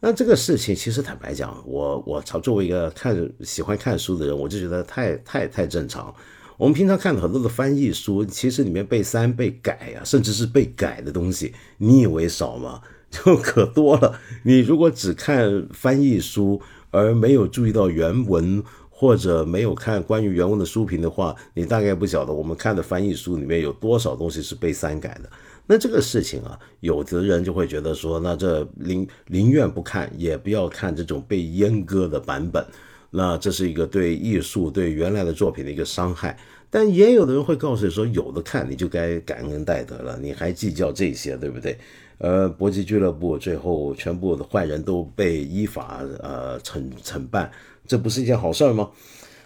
[0.00, 6.14] 那这个事情其实坦白讲，我我操，作为一个看喜欢看书的人，我就觉得太太太正常。
[6.56, 12.80] 我们平常看很多的翻译书，其实里面被删被改呀，甚至是被改的东西，你以为少吗？
[13.10, 14.20] 就可多了。
[14.42, 25.30] 你如果只看翻译书而没有注意到原文，或者没有看关于原文的书评的话，你大概不晓得我们看的翻译书里面有多少东西是被删改的。
[25.70, 32.64] 那这个事情啊，有的人就会觉得说，那这宁宁愿不看，也不要看这种被阉割的版本，
[33.10, 36.38] 那这是一个对艺术、对原来的作品的一个伤害。
[36.70, 41.78] 但也有的人会告诉你说，有的看你就该感恩戴德了，你还计较这些，对不对？
[42.16, 47.50] 呃，搏击俱乐部最后全部的坏人都被依法呃惩惩办，
[47.86, 48.90] 这不是一件好事儿吗？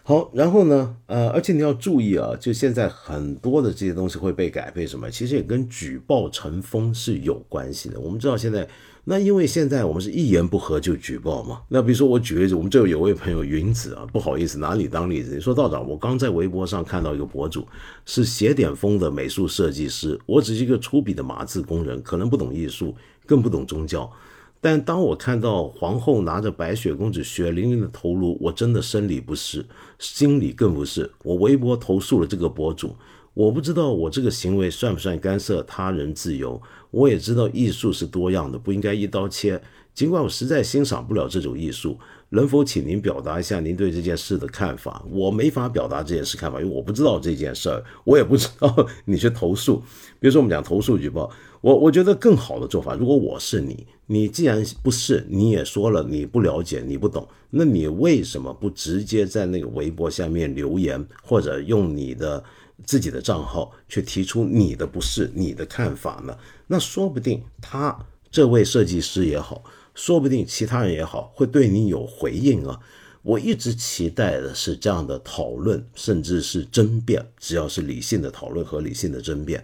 [0.05, 0.96] 好，然后呢？
[1.07, 5.09] 呃，而且你要注意啊，就现在很多的这些东西会被改配什么？
[5.09, 8.00] 其实也跟举报成风是有关系的。
[8.00, 8.68] 我们知道现在，
[9.05, 11.61] 那因为现在我们是一言不合就举报嘛。
[11.70, 15.36] 那比如说我举例子，我们这有位朋友云子啊，不好意思拿你当例子。
[15.36, 17.64] 你说道长，我刚在微博上看到一个博主
[18.05, 22.92] 是写点风的美术设计师，我只是一个粗鄙的码字工人，可能不懂艺术，
[23.24, 24.11] 更不懂宗教。
[24.64, 29.66] 但当我看到皇后拿着白雪公主血淋淋的头颅，我真的生理不适，
[29.98, 31.10] 心里更不适。
[31.24, 32.94] 我微博投诉了这个博主，
[33.34, 36.62] 我不知道我这个行为算不算干涉他人自由。
[36.92, 39.60] 我也知道艺术是多样的，不应该一刀切。
[39.94, 41.98] 尽管我实在欣赏不了这种艺术，
[42.30, 45.04] 能否请您表达一下您对这件事的看法？
[45.10, 49.82] 我没法表达这件事看法，因为我不知道这件事儿，我也不知道 你去投诉。
[50.20, 51.28] 比如说我们讲投诉举报，
[51.62, 62.42] 我我觉得更好的做法，如果我是你，你既然不是，你也说了你不了解，你不懂，那你为什么不直接在那个微博下面留言，或者用你的
[62.84, 66.36] 自己的账号去提出你的不是、你的看法呢？
[66.66, 67.96] 那说不定他
[68.30, 69.64] 这位设计师也好。
[69.94, 72.80] 说不定其他人也好，会对你有回应啊！
[73.20, 79.62] 我一直期待的是这样的讨论，甚至是争辩，只要是理性的讨论和理性的争辩。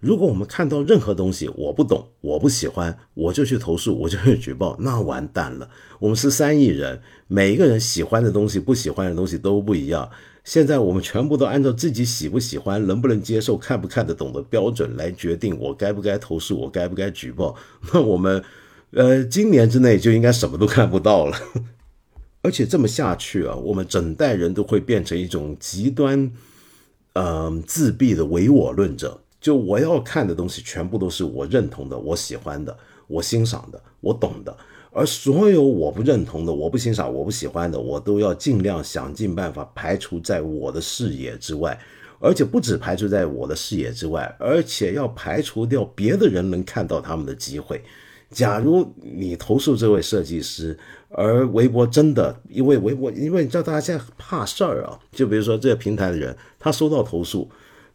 [0.00, 5.68] 如果我们看到任何东西我不懂、我不喜欢，我就去投诉，我就去举报，那完蛋了。
[5.98, 10.10] 我们是三亿人，每一个人喜欢的东西、不喜欢的东西都不一样。
[10.42, 17.54] 现在我们全部都按照自己喜不喜欢、能不能接受、看不看得懂的标准来决定我该不该投诉、我该不该举报。
[17.92, 18.42] 那我们。
[18.92, 21.38] 呃，今年之内就应该什么都看不到了，
[22.42, 26.28] 而且这么下去啊，我们整代人都会变成一种极端，
[27.12, 29.20] 嗯，自闭的唯我论者。
[29.40, 32.76] 就我要看的东西，全部都是我认同的、我喜欢的、
[33.06, 34.54] 我欣赏的、我懂的，
[34.92, 41.78] 而所有我不认同的、我不欣赏、我不喜欢的，我都要尽量想尽办法排除在我的视野之外，
[42.18, 47.82] 而且不止排除在我的视野之外，而且要排除掉别的人能看到他们的机会。
[48.30, 50.78] 假如你投诉这位设计师，
[51.08, 57.50] 而微博真的因为微博，因为你知道大家现在怕事儿啊，就比如说这个平台的人，他收到投诉，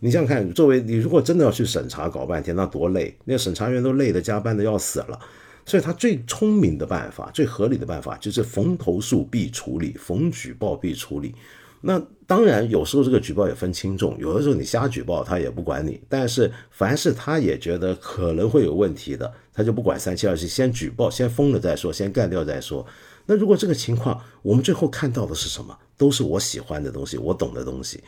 [0.06, 5.20] 你想想看，作为你如果真的要去审查，搞半天那多累，那审查员都累得加班的要死了，
[5.66, 11.34] 所以他最聪明的办法，最合理的办法就是逢投诉必处理，逢举报必处理。
[11.82, 22.86] 那当然，有时候这个举报也分轻重，有的时候你瞎举报他也不管你，但是凡是他也觉得可能会有问题的，他就不管三七二十一，先举报，先封了再说，先干掉再说。
[23.26, 25.76] 那如果这个情况，我们最后看到的是什么？
[25.97, 28.03] 都是我喜欢的东西，我懂的东西，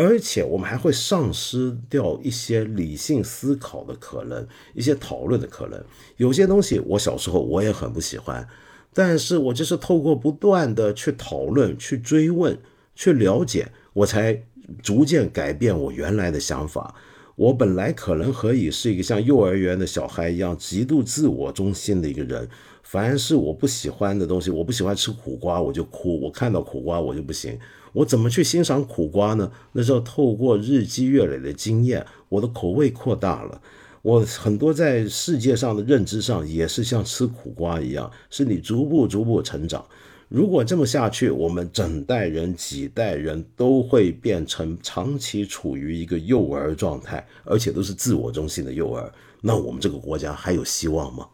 [0.00, 5.78] 而且我们还会丧失掉一些理性思考的可能，一些讨论的可能。
[6.16, 8.48] 有些东西我小时候我也很不喜欢，
[8.94, 12.58] 但是我就是透过不断的去讨论，去追问。
[12.94, 14.42] 去了解，我才
[14.82, 16.94] 逐渐改变我原来的想法。
[17.36, 22.48] 我本来可能可以是一个像幼儿园的小孩一样极度自我中心的一个人。
[22.82, 27.58] 凡是我不喜欢的东西，我不喜欢吃苦瓜，我就哭；我看到苦瓜，我就不行。
[27.92, 29.50] 我怎么去欣赏苦瓜呢？
[29.72, 33.60] 那时候透过日积月累的经验，我的口味扩大了。
[34.02, 39.84] 我很多在世界上的认知上也是像吃苦瓜一样，是你逐步逐步成长。
[40.28, 49.12] 如果这么下去，我们整代人、几代人都会变成长期处于一个幼儿状态，而且都是自我中心的幼儿。
[49.42, 51.26] 那我们这个国家还有希望吗？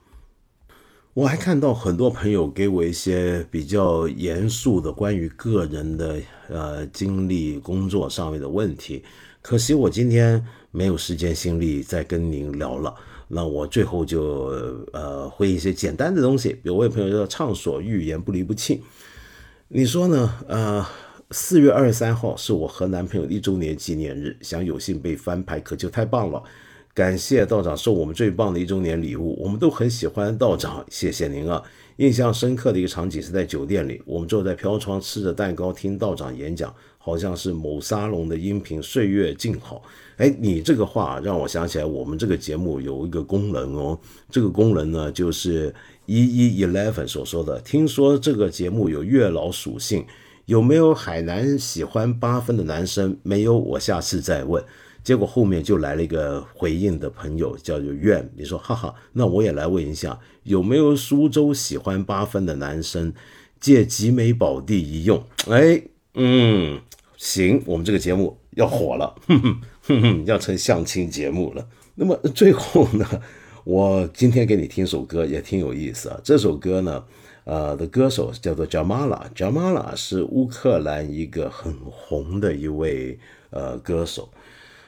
[1.16, 9.02] 我还看到很多朋友给我一些比较严肃的关于个人的呃经历、工作上面的问题，
[9.40, 12.94] 可惜我今天没有时间心力再跟您聊了。
[13.28, 14.52] 那我最后就
[14.92, 18.82] 呃回一些简单的东西，有位朋友叫畅所欲言不离不弃，
[19.68, 20.34] 你说呢？
[20.46, 20.86] 呃，
[21.30, 26.42] 四月二十三号是我和男朋友一周年纪念日，想有幸被翻牌，可就太棒了！
[26.96, 31.62] 感谢道长送我们最棒的一周年礼物，我们都很喜欢道长，谢谢您啊！
[31.98, 36.74] 印象深刻的一个场景是在酒店里，我们坐在飘窗吃着蛋糕听道长演讲。
[36.96, 39.82] 好像是某沙龙的音频，岁月静好。
[40.16, 43.98] 哎，你这个话让我想起来，我们这个节目有一个功能哦。
[44.30, 45.72] 这个功能呢，就是
[46.06, 47.60] 一一 eleven 所说的。
[47.60, 50.02] 听说这个节目有月老属性，
[50.46, 53.14] 有没有海南喜欢八分的男生？
[53.22, 54.64] 没有，我下次再问。
[55.06, 58.28] 结果后面就来了一个回应的朋友，叫做愿。
[58.36, 63.14] 你说，哈哈，那我也来问一下，有没有苏州喜欢八分的男生？
[63.60, 65.22] 借集美宝地一用。
[65.48, 65.80] 哎，
[66.14, 66.80] 嗯。
[67.16, 71.68] 行，我们这个节目要火了，哼哼哼哼，要成相亲节目了。
[71.94, 73.06] 那么最后呢，
[73.62, 76.20] 我今天给你听首歌也挺有意思啊。
[76.24, 77.04] 这首歌呢，
[77.44, 83.16] 呃，的歌手叫做 Jamala，Jamala 是乌克兰一个很红的一位
[83.50, 84.28] 呃歌手。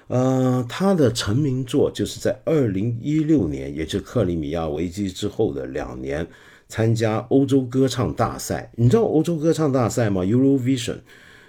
[0.09, 6.27] 呃，他的成名作就是在二零一六年，也就是克里米亚危机之后的两年，
[6.67, 8.73] 参加欧洲歌唱大赛。
[8.77, 10.99] 你知道欧洲歌唱大赛吗？Eurovision。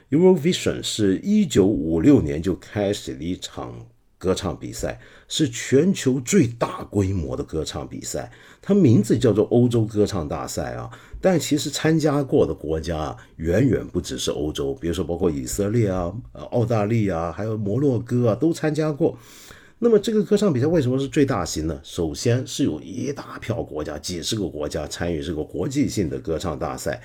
[0.09, 3.73] Eurovision 是一九五六年就开始的一场
[4.19, 8.31] 歌唱比赛，是全球最大规模的歌唱比赛。
[8.61, 10.91] 它名字叫做欧洲歌唱大赛啊，
[11.21, 19.17] 但其实参加过的国家远远不只是欧洲，比如说包括以色列啊、呃澳大利亚，还有摩洛哥啊，都参加过。
[19.81, 21.79] 那么这个歌唱比赛为什么是最大型呢？
[21.81, 27.01] 首先是有一大票国家，几十个国家参与这个国际性的歌唱大赛，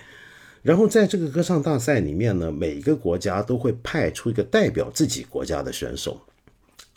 [0.60, 6.20] 然后在这个歌唱大赛里面呢，每个国家都会派出一个代表自己国家的选手，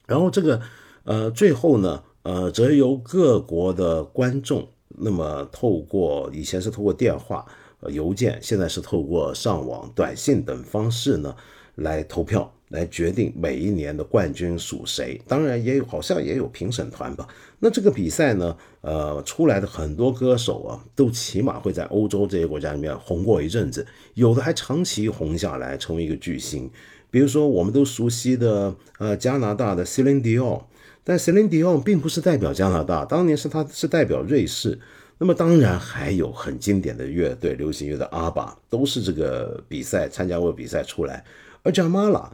[0.08, 0.60] 然后这个
[1.04, 7.46] 呃最后呢，呃则由各国的观众，那么透过以前是透过电话、
[7.90, 11.36] 邮件，现在是透过上网、短信等方式呢
[11.76, 12.52] 来投票。
[12.70, 17.26] 来决定每一年的冠军属谁，当然也有，好像也有评审团吧。
[17.60, 26.70] 那这个比赛呢，呃，出来的很多歌手啊，都起码会在欧洲这些国家里面红过一阵子，有的还长期红下来，成为一个巨星。
[27.18, 30.62] 比如说我们都熟悉的呃加拿大的 Celine Dion，
[31.04, 34.80] 但 Celine Dion 并不是代表加拿大，当年是他是代表瑞士。
[35.18, 41.26] 那么当然还有很经典的乐队，流行乐的阿巴都是这个比赛参加过比赛出来，
[41.64, 42.30] 而 Jamala。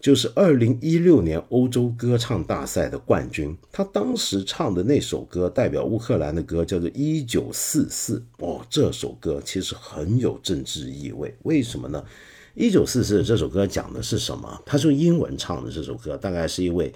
[0.00, 11.36] 就是二零一六年欧洲歌唱大赛的冠军，他当时唱的那首歌代表乌克兰的歌叫做《一九四四》哦，这首歌其实很有政治意味。
[11.42, 12.02] 为什么呢？
[12.54, 14.60] 《一九四四》这首歌讲的是什么？
[14.66, 16.92] 他是用英文唱的这首歌，大概是因为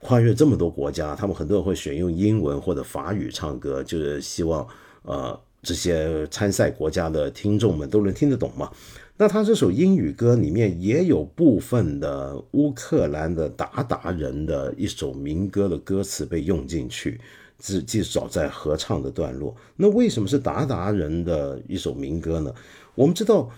[0.00, 4.66] 跨越这么多国家，他们很多人会选用英文或者法语唱歌，就是希望
[5.02, 8.70] 呃这些参赛国家的听众们都能听得懂嘛。
[9.16, 17.18] 那他这首英语歌里面也有部分的乌克兰的鞑靼人的一首民歌的歌词被用进去，
[17.58, 19.56] 至至少在合唱的段落。
[19.74, 22.54] 那为什么是鞑靼人的一首民歌呢？
[22.94, 23.50] 我们知道，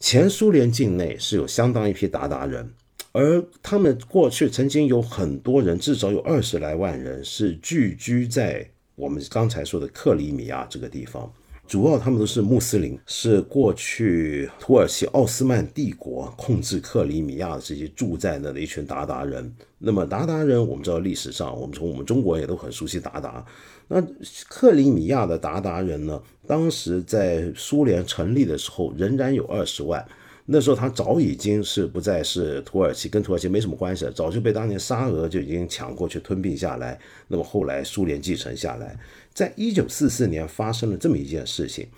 [0.00, 2.72] 前苏联境内是有相当一批鞑靼人，
[3.12, 11.30] 而他们过去曾经有很多人，至少有二十来万人是聚居在我们刚才说的克里米亚这个地方。
[11.68, 19.54] 主要他们都是穆斯林，是过去土耳其奥斯曼帝国控制克里米亚的这些住在那的一群鞑靼人。
[19.78, 23.44] 那么鞑靼人，我们知道历史上，我们从我们中国也都很熟悉鞑靼。
[23.92, 24.00] 那
[24.48, 30.06] 克里米亚的鞑靼人呢，当时在苏联成立的时候，仍然有二十万。
[30.46, 36.96] 那时候他早已经是不再是土耳其，跟土耳其没什么关系了，早就被当年沙俄就已经抢过去吞并下来。
[37.26, 38.96] 那么后来苏联继承下来。
[39.34, 41.88] 在一九四四年发生了这么一件事情，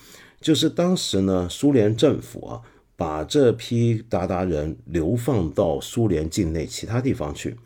[0.40, 2.60] 就是当时呢，苏联政府啊，
[2.96, 7.56] 把这批鞑靼人流放到苏联境内其他地方去，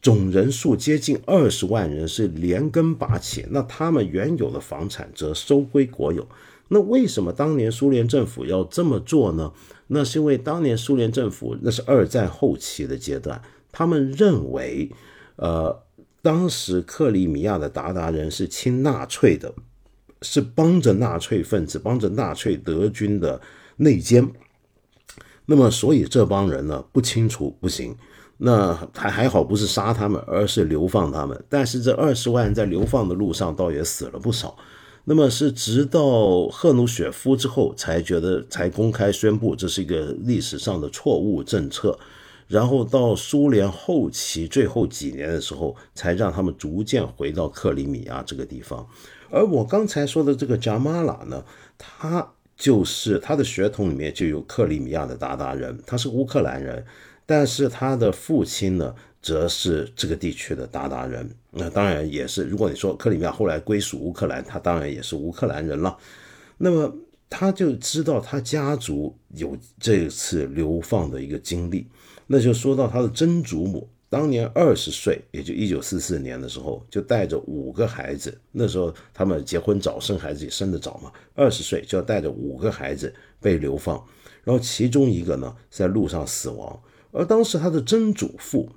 [0.00, 3.44] 总人数接近二十万人，是连根拔起。
[3.50, 6.26] 那他们原有的房产则收归国有。
[6.68, 9.52] 那为什么当年苏联政府要这么做呢？
[9.88, 13.40] 那是因为当年苏联政府那是二战后期的阶段，
[13.72, 14.90] 他们认为，
[15.36, 15.82] 呃。
[16.22, 19.54] 当时克里米亚的鞑靼人是亲纳粹的，
[20.22, 23.40] 是帮着纳粹分子、帮着纳粹德军的
[23.76, 24.28] 内奸。
[25.44, 27.94] 那么，所以这帮人呢不清除不行。
[28.38, 31.44] 那还还好，不是杀他们，而是流放他们。
[31.48, 34.56] 但是这二十万在流放的路上倒也死了不少。
[35.04, 41.98] 那么是直到赫鲁雪夫之后，才觉得才公开宣布这是一个历史上的错误政策。
[42.48, 48.86] 然后到苏联后期最后几年的时候，才让他们逐渐回到克里米亚这个地方。
[49.30, 51.44] 而我刚才说的这个贾马拉呢，
[51.76, 56.84] 他就是他的血统里面就有克里米亚的鞑靼人，他是乌克兰人，
[57.26, 61.28] 但是他的父亲呢，则是这个地区的鞑靼人。
[61.50, 65.98] 那当然也是，如果你说克里米亚后来归属乌克兰，他当然也是乌克兰人了。
[66.56, 66.96] 那么
[67.28, 71.88] 他就知道他家族有这次流放的一个经历。
[72.28, 78.36] 那就说到他的曾祖母，当年二十岁，也就一九四四年的时候，就带着五个孩子。
[78.52, 81.10] 那时候他们结婚早，生孩子也生得早嘛。
[81.34, 83.96] 二十岁就要带着五个孩子被流放，
[84.44, 86.80] 然后其中一个呢在路上死亡。
[87.12, 88.68] 而当时他的曾祖父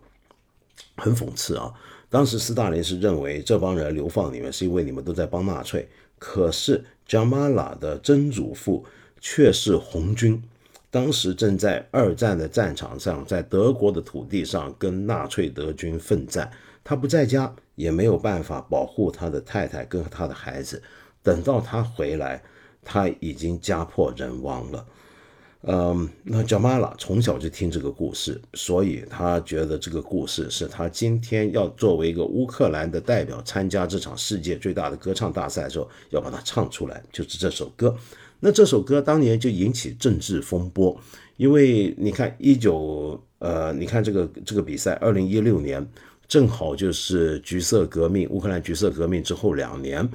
[0.95, 1.73] 很讽刺啊，
[2.09, 8.85] 当时斯大林是认为这帮人流放你们是因为你们都在帮纳粹，可是贾马拉的曾祖父
[9.19, 10.41] 却是红军。
[10.91, 16.51] 当时正在二战的战场上，在德国的土地上跟纳粹德军奋战，
[16.83, 20.81] 他不在家，也没有办法保护他的太太跟他的孩子。
[21.21, 22.41] 等到他回来，
[22.83, 24.83] 他已经家破人亡了。
[25.63, 37.93] 嗯，那叫马拉从小就听这个故事，所以他觉得这个故事是他今天要作为一个乌克兰的代表参加这场世界最大的歌唱大赛的时候，要把它唱出来，就是这首歌。
[38.39, 40.97] 那这首歌当年就引起政治风波，
[41.35, 45.85] 因为你看一九呃，你看这个这个比赛，二零一六年
[46.25, 50.09] 正好就是橘色革命，乌克兰橘色革命之后两年，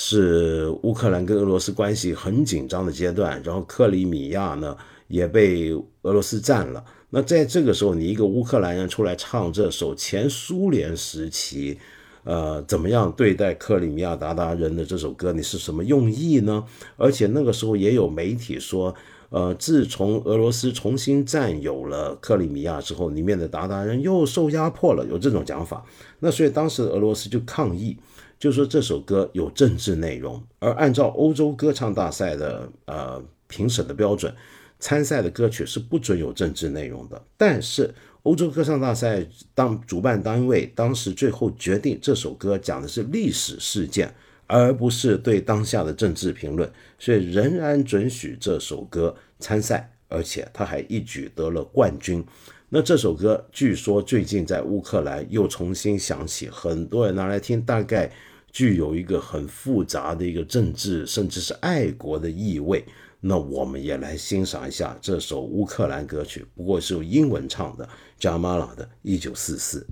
[0.00, 4.76] 是乌克兰跟俄罗斯关系很紧张的阶段，然后克里米亚呢
[5.08, 5.72] 也被
[6.02, 11.76] 俄罗斯占了，那在这个时候，你一个乌克兰人出来唱这首前苏联时期，
[12.22, 16.64] 呃，怎么样对待克里米亚鞑靼人的这首歌，你是什么用意呢？
[16.96, 18.94] 而且那个时候也有媒体说，
[19.30, 25.84] 呃，自从俄罗斯重新占有了克里米亚之后，里面的鞑靼人又受压迫了，有这种讲法。
[26.20, 27.96] 那所以当时俄罗斯就抗议，
[28.38, 34.34] 就说这首歌有政治内容，而按照欧洲歌唱大赛的呃评审的标准。
[34.80, 37.92] 参赛的歌曲是不准有政治内容的，但是
[38.22, 44.14] 欧洲歌唱大赛当主办单位当时最后决定这首歌讲的是历史事件，
[44.46, 52.24] 而不是对当下的政治评论，所以仍然准许这首歌参赛，而且他还一举得了冠军。
[52.68, 58.12] 那这首歌据说最近在乌克兰又重新响起，很多人拿来听，大概
[58.58, 62.84] 具有一个很复杂的一个政治甚至是爱国的意味。
[63.20, 69.86] 那我们也来欣赏一下这首乌克兰歌曲不过是用英文唱的 jamala 的一九四四。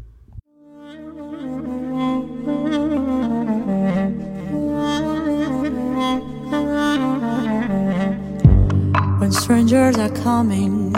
[9.20, 10.92] When strangers are coming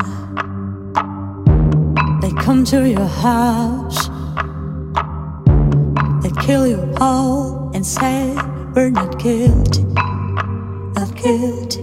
[2.23, 4.07] they come to your house.
[6.49, 8.35] Kill you all and say
[8.75, 9.83] we're not guilty,
[10.97, 11.83] not guilty.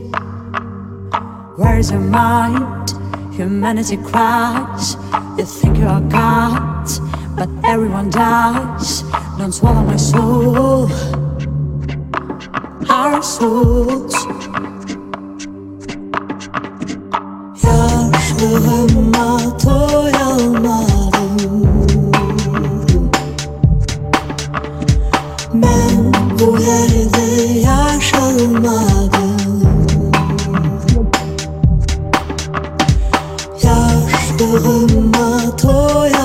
[1.55, 2.89] Where's your mind?
[3.35, 4.95] Humanity cries.
[5.37, 6.89] You think you are God,
[7.37, 9.03] but everyone dies.
[9.37, 10.89] Don't swallow my soul.
[12.89, 14.15] Our souls.
[17.63, 21.04] Yaşlığıma doyamam
[26.65, 27.25] yerlerde
[27.59, 29.15] yaşanmadım
[33.63, 36.24] Yaşlığıma doyamadım